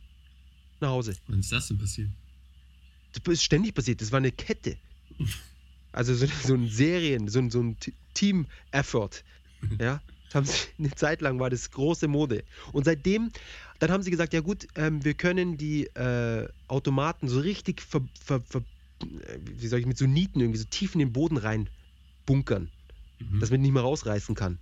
[0.80, 1.14] nach Hause.
[1.28, 2.08] Wann ist das denn passiert?
[3.12, 4.76] Das ist ständig passiert, das war eine Kette.
[5.92, 7.76] Also so, so ein Serien, so ein, so ein
[8.14, 9.22] Team-Effort.
[9.78, 10.00] Ja,
[10.78, 12.44] eine Zeit lang war das große Mode.
[12.72, 13.30] Und seitdem,
[13.78, 18.02] dann haben sie gesagt, ja gut, ähm, wir können die äh, Automaten so richtig ver,
[18.24, 18.62] ver, ver,
[19.02, 21.68] äh, wie soll ich, mit so Nieten irgendwie so tief in den Boden rein
[22.24, 22.70] bunkern,
[23.30, 23.40] Mhm.
[23.40, 24.58] dass man die nicht mehr rausreißen kann.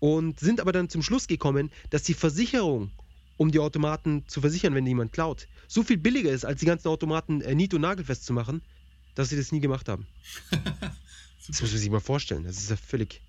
[0.00, 2.90] Und sind aber dann zum Schluss gekommen, dass die Versicherung,
[3.36, 6.88] um die Automaten zu versichern, wenn jemand klaut, so viel billiger ist, als die ganzen
[6.88, 8.62] Automaten äh, nied- und nagelfest zu machen,
[9.14, 10.06] dass sie das nie gemacht haben.
[11.48, 12.44] Das muss man sich mal vorstellen.
[12.44, 13.20] Das ist ja völlig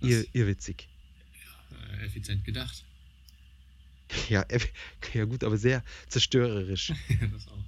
[0.00, 0.88] ir irrwitzig.
[2.00, 2.84] äh, effizient gedacht.
[4.28, 4.44] Ja,
[5.14, 6.92] ja gut, aber sehr zerstörerisch.
[7.08, 7.64] Ja, das auch.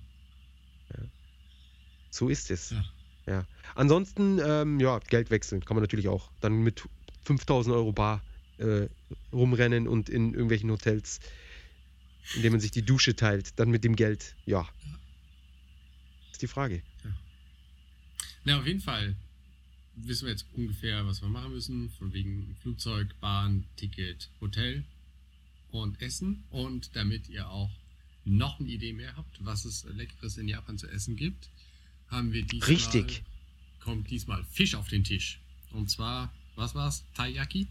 [2.10, 2.70] So ist es.
[2.70, 2.84] Ja.
[3.26, 3.46] Ja.
[3.74, 6.30] Ansonsten, ähm, ja, Geld wechseln kann man natürlich auch.
[6.40, 6.88] Dann mit
[7.24, 8.22] 5000 Euro bar
[8.58, 8.88] äh,
[9.32, 11.20] rumrennen und in irgendwelchen Hotels,
[12.34, 14.36] indem man sich die Dusche teilt, dann mit dem Geld.
[14.46, 14.68] Ja.
[16.30, 16.82] Ist die Frage.
[18.44, 19.16] Na, auf jeden Fall
[19.94, 21.90] wissen wir jetzt ungefähr, was wir machen müssen.
[21.90, 24.84] Von wegen Flugzeug, Bahn, Ticket, Hotel
[25.70, 26.44] und Essen.
[26.50, 27.70] Und damit ihr auch
[28.24, 31.48] noch eine Idee mehr habt, was es Leckeres in Japan zu essen gibt,
[32.08, 33.22] haben wir diesmal, Richtig.
[33.80, 35.40] kommt diesmal Fisch auf den Tisch.
[35.72, 37.04] Und zwar, was war's?
[37.14, 37.66] Taiyaki?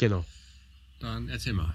[0.00, 0.24] Genau.
[1.00, 1.74] Dann erzähl mal.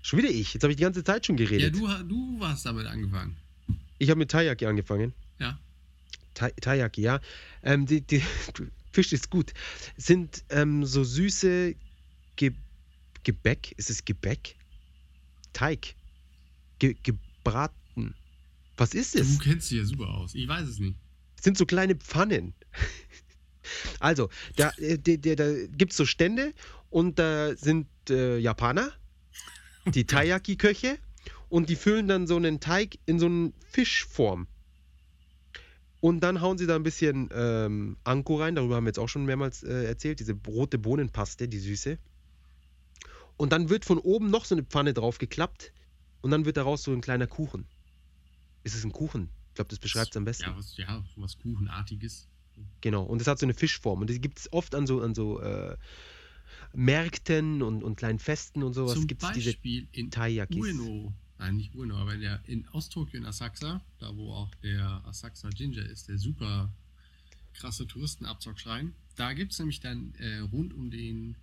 [0.00, 0.54] Schon wieder ich.
[0.54, 1.74] Jetzt habe ich die ganze Zeit schon Ja, geredet.
[1.74, 3.36] du, du hast damit angefangen.
[3.98, 5.12] Ich habe mit Taiyaki angefangen.
[5.38, 5.60] Ja.
[6.32, 7.20] Ta Taiyaki, ja.
[7.62, 8.22] Ähm, die, die,
[8.90, 9.52] Fisch ist gut.
[9.98, 11.74] Sind ähm, so süße
[12.36, 12.52] Ge
[13.22, 13.72] Gebäck.
[13.76, 14.56] Ist es Gebäck?
[15.52, 15.96] Teig.
[16.78, 18.14] Ge gebraten.
[18.78, 19.36] Was ist es?
[19.36, 20.34] Du kennst dich ja super aus.
[20.34, 20.96] Ich weiß es nicht.
[21.38, 22.54] sind so kleine Pfannen.
[24.00, 26.52] Also, da, äh, da, da, da gibt es so Stände
[26.94, 28.92] und da sind äh, Japaner,
[29.84, 30.96] die Taiyaki-Köche
[31.48, 34.46] und die füllen dann so einen Teig in so eine Fischform.
[36.00, 39.08] Und dann hauen sie da ein bisschen ähm, Anko rein, darüber haben wir jetzt auch
[39.08, 41.98] schon mehrmals äh, erzählt, diese rote Bohnenpaste, die süße.
[43.36, 45.72] Und dann wird von oben noch so eine Pfanne drauf geklappt
[46.22, 47.66] und dann wird daraus so ein kleiner Kuchen.
[48.62, 49.30] Ist es ein Kuchen?
[49.48, 50.44] Ich glaube, das beschreibt es am besten.
[50.44, 52.28] Ja, was, ja, was Kuchenartiges.
[52.82, 54.02] Genau, und das hat so eine Fischform.
[54.02, 55.76] Und die gibt es oft an so, an so äh,
[56.74, 58.94] Märkten und, und kleinen Festen und sowas.
[58.94, 60.56] Zum Gibt es diese Beispiel in Taiyakis.
[60.56, 65.02] Ueno, nein, nicht Ueno, aber in, der, in Osttokio in Asakusa, da wo auch der
[65.06, 66.72] Asakusa Ginger ist, der super
[67.54, 68.92] krasse Touristenabzockschrein.
[69.16, 71.36] Da gibt es nämlich dann äh, rund um den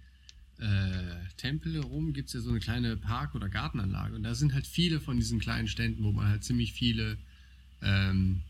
[0.62, 4.16] äh, Tempel herum gibt es ja so eine kleine Park- oder Gartenanlage.
[4.16, 7.18] Und da sind halt viele von diesen kleinen Ständen, wo man halt ziemlich viele
[7.82, 8.41] ähm,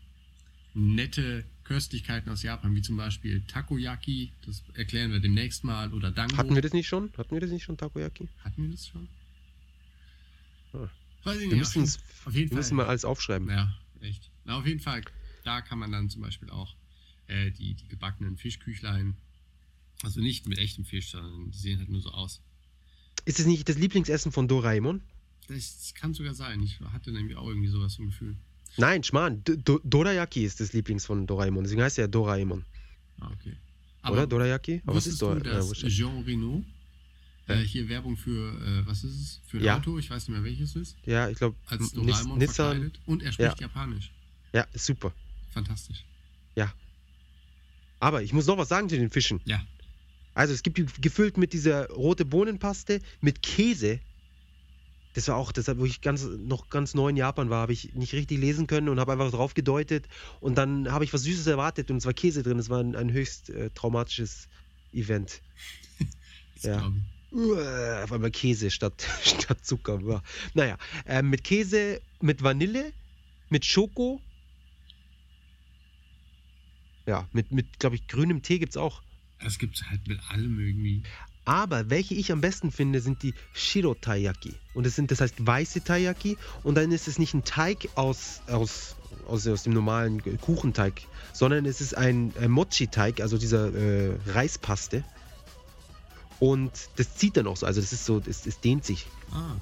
[0.74, 6.36] nette Köstlichkeiten aus Japan, wie zum Beispiel Takoyaki, das erklären wir demnächst mal, oder Dango.
[6.36, 7.10] Hatten wir das nicht schon?
[7.16, 8.28] Hatten wir das nicht schon, Takoyaki?
[8.44, 9.08] Hatten wir das schon?
[10.74, 10.88] Ah.
[11.24, 11.58] Weiß ich Wir nicht.
[11.60, 12.84] müssen, uns, jeden- auf jeden wir müssen Fall.
[12.84, 13.48] mal alles aufschreiben.
[13.48, 14.28] Ja, echt.
[14.44, 15.02] Na, auf jeden Fall,
[15.44, 16.74] da kann man dann zum Beispiel auch
[17.28, 19.16] äh, die, die gebackenen Fischküchlein,
[20.02, 22.42] also nicht mit echtem Fisch, sondern die sehen halt nur so aus,
[23.24, 25.00] Ist es nicht das Lieblingsessen von Doraemon?
[25.48, 26.62] Das kann sogar sein.
[26.62, 28.36] Ich hatte nämlich auch irgendwie sowas im Gefühl.
[28.76, 29.42] Nein, Schmarrn.
[29.44, 31.64] Do Dorayaki ist das Lieblings von Doraemon.
[31.64, 32.64] Deswegen heißt er ja Doraemon.
[33.20, 33.56] Ah, okay.
[34.10, 34.82] Oder Dorayaki?
[34.86, 35.38] Aber was ist du, Dora?
[35.40, 35.88] dass äh.
[35.88, 36.64] Jean Reno
[37.48, 37.54] Ja.
[37.56, 39.40] äh, hier Werbung für, äh, was ist es?
[39.46, 39.76] Für ein Ja.
[39.76, 42.54] Auto, ich weiß nicht mehr welches es ist, ja, ich glaube, als Nis Doraemon Nissan.
[42.70, 43.00] verkleidet.
[43.06, 44.10] Und er spricht Japanisch.
[44.52, 45.12] Ja, super.
[45.50, 46.04] Fantastisch.
[48.00, 49.40] Aber ich muss noch was sagen zu den Fischen.
[49.44, 49.64] Ja.
[50.34, 54.00] Also es gibt die gefüllt mit dieser rote Bohnenpaste mit Käse.
[55.14, 57.94] Das war auch, deshalb, wo ich ganz, noch ganz neu in Japan war, habe ich
[57.94, 60.08] nicht richtig lesen können und habe einfach drauf gedeutet.
[60.40, 62.58] Und dann habe ich was Süßes erwartet und es war Käse drin.
[62.58, 64.48] Es war ein, ein höchst äh, traumatisches
[64.92, 65.42] Event.
[66.54, 66.92] Das Ja.
[67.32, 70.00] Uah, Auf einmal Käse statt, statt Zucker.
[70.02, 70.22] Uah.
[70.54, 72.92] Naja, äh, mit Käse, mit Vanille,
[73.48, 74.20] mit Schoko.
[77.06, 79.02] Ja, mit, mit glaube ich, grünem Tee gibt es auch.
[79.38, 81.02] Es gibt halt mit allem irgendwie.
[81.44, 84.54] Aber welche ich am besten finde, sind die Shiro Taiyaki.
[84.74, 86.36] Und das, sind, das heißt weiße Taiyaki.
[86.62, 91.66] Und dann ist es nicht ein Teig aus, aus, aus, aus dem normalen Kuchenteig, sondern
[91.66, 95.04] es ist ein, ein Mochi-Teig, also dieser äh, Reispaste.
[96.38, 97.66] Und das zieht dann auch so.
[97.66, 99.06] Also das ist so, es, es dehnt sich.
[99.32, 99.56] Ah,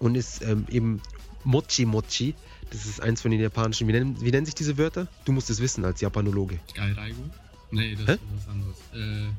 [0.00, 1.00] Und ist ähm, eben
[1.44, 2.34] Mochi-Mochi.
[2.70, 3.86] Das ist eins von den japanischen.
[3.86, 5.06] Wie nennen, wie nennen sich diese Wörter?
[5.24, 6.58] Du musst es wissen als Japanologe.
[6.74, 7.22] Gairaigo?
[7.70, 8.12] Nee, das Hä?
[8.12, 8.76] ist was anderes.
[8.94, 9.32] Äh,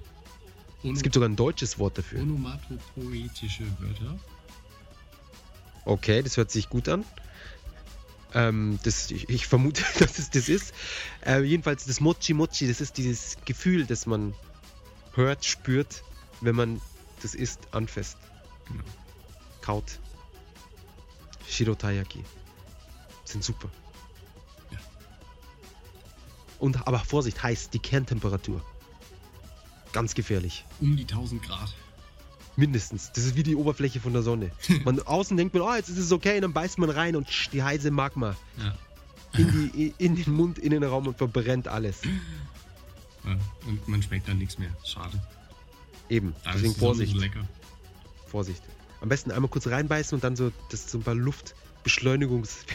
[0.83, 2.21] ono Es gibt sogar ein deutsches Wort dafür.
[2.21, 4.19] onomatopoetische Wörter.
[5.85, 7.03] Okay, das hört sich gut an.
[8.33, 10.73] Ähm, das, ich, ich vermute, dass es das ist.
[11.25, 14.33] Äh, jedenfalls das Mochi Mochi, das ist dieses Gefühl, das man
[15.13, 16.03] hört, spürt,
[16.41, 16.81] wenn man
[17.21, 18.17] das isst, anfasst,
[18.67, 18.83] Genau.
[19.61, 19.99] kaut.
[21.47, 22.23] Shiro Taiyaki.
[23.25, 23.69] Sind super.
[24.71, 24.79] Ja.
[26.59, 28.63] Und aber Vorsicht, heiß, die Kerntemperatur.
[29.93, 30.65] Ganz gefährlich.
[30.81, 31.73] Um die 1000 Grad.
[32.55, 33.11] Mindestens.
[33.13, 34.51] Das ist wie die Oberfläche von der Sonne.
[34.83, 37.27] Man außen denkt man, oh, jetzt ist es okay, und dann beißt man rein und
[37.53, 38.75] die heiße Magma Ja.
[39.39, 42.01] in, die, in den Mund, Innenraum und verbrennt alles.
[43.23, 43.37] ja.
[43.65, 44.69] Und man schmeckt dann nichts mehr.
[44.83, 45.19] Schade.
[46.09, 46.35] Eben.
[46.43, 47.15] Da Deswegen Vorsicht.
[47.17, 47.25] So.
[48.27, 48.61] Vorsicht.
[49.01, 52.65] Am besten einmal kurz reinbeißen und dann so, das so ein paar Luftbeschleunigungs.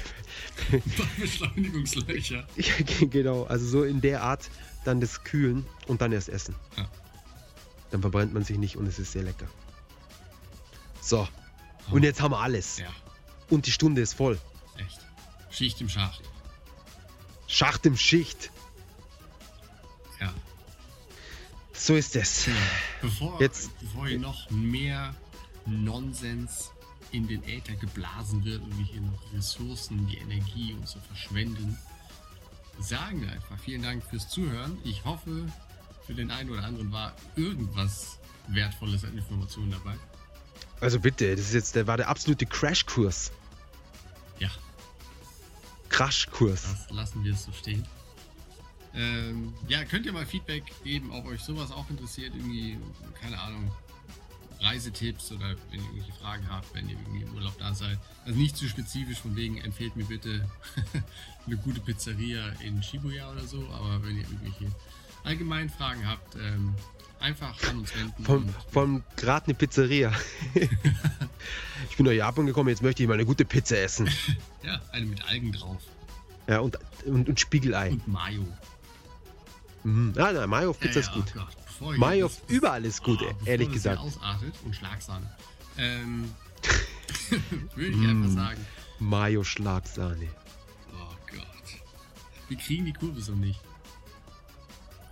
[1.21, 2.47] Beschleunigungslöcher.
[2.57, 2.75] Ja,
[3.11, 4.51] genau, also so in der Art
[4.85, 6.55] dann das Kühlen und dann erst essen.
[6.77, 6.89] Ja.
[7.91, 9.47] Dann verbrennt man sich nicht und es ist sehr lecker.
[11.01, 11.27] So.
[11.91, 12.79] Und jetzt haben wir alles.
[12.79, 12.89] Ja,
[13.49, 14.39] Und die Stunde ist voll.
[14.77, 14.99] echt.
[15.51, 16.23] Schicht im Schacht.
[17.47, 18.51] Schacht im Schicht.
[20.21, 20.33] Ja.
[21.73, 22.45] So ist es.
[22.45, 22.57] Genau.
[23.01, 25.15] Bevor, Jetzt- bevor hier noch mehr
[25.65, 26.73] Nonsens
[27.13, 31.79] in den Äther geblasen wird und wir hier noch Ressourcen, die Energie und so verschwenden,
[32.81, 34.77] sagen wir einfach vielen Dank fürs Zuhören.
[34.85, 35.47] Ich hoffe,
[36.09, 39.95] für den einen oder anderen war irgendwas Wertvolles an Informationen dabei.
[40.81, 43.31] Also bitte, das ist jetzt, der war der absolute Crashkurs.
[44.39, 44.49] Ja,
[45.91, 46.63] Crashkurs.
[46.63, 47.85] das lassen wir es so stehen.
[48.95, 52.79] Ähm, ja, könnt ihr mal Feedback geben, ob euch sowas auch interessiert, irgendwie,
[53.21, 53.71] keine Ahnung,
[54.61, 57.99] Reisetipps oder wenn ihr irgendwelche Fragen habt, wenn ihr irgendwie im Urlaub da seid.
[58.25, 60.49] Also nicht zu spezifisch, von wegen empfehlt mir bitte
[61.47, 64.73] eine gute Pizzeria in Shibuya oder so, aber wenn ihr irgendwelche
[65.25, 66.75] allgemeinen Fragen habt, ähm,
[67.21, 68.25] einfach an uns wenden.
[68.25, 70.13] Von, von gerade eine Pizzeria.
[71.91, 74.09] ich bin nach Japan gekommen, jetzt möchte ich mal eine gute Pizza essen.
[74.63, 75.83] ja, eine mit Algen drauf
[76.47, 77.91] Ja, und, und, und Spiegelei.
[77.91, 78.47] und Mayo.
[79.85, 80.15] Mhm.
[80.17, 81.33] Ah, na, Mayo auf Pizza Ja, ist ja, gut.
[81.35, 83.99] oh Gott, bevor Mayo auf überall ist gut, Oh, ehrlich gesagt.
[84.01, 85.31] Ausartet und Schlagsahne.
[85.77, 86.33] Ähm,
[87.77, 88.67] würde ich einfach sagen.
[88.99, 90.29] Mayo Schlagsahne.
[90.93, 91.45] Oh Gott.
[92.49, 93.61] Wir kriegen die Kurve so nicht.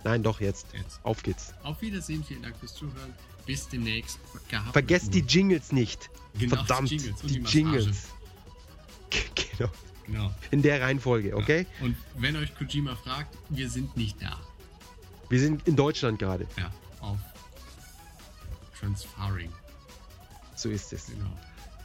[0.07, 0.67] Nein, doch jetzt.
[0.71, 1.01] Jetzt.
[1.03, 1.53] Auf geht's.
[1.63, 3.13] Auf Wiedersehen, vielen Dank fürs Zuhören.
[3.45, 4.19] Bis demnächst.
[4.47, 6.09] Gehabt Vergesst die Jingles nicht.
[6.39, 7.57] genau, Verdammt, die Jingles und die die.
[7.57, 7.87] Jingles.
[9.57, 9.69] genau.
[10.05, 10.33] Genau.
[10.51, 11.67] In der Reihenfolge, okay?
[11.79, 11.85] Ja.
[11.85, 14.39] Und wenn euch Kojima fragt, wir sind nicht da.
[15.27, 16.47] Wir sind in Deutschland gerade.
[16.57, 16.71] Ja,
[17.01, 17.19] auf
[18.79, 19.51] Transferring.
[20.55, 21.07] So ist es.
[21.07, 21.37] Genau.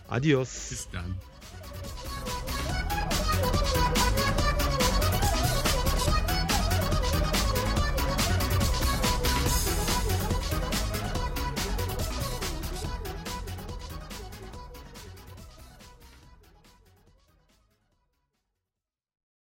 [0.07, 0.69] Adios.
[0.71, 1.17] Bis dann.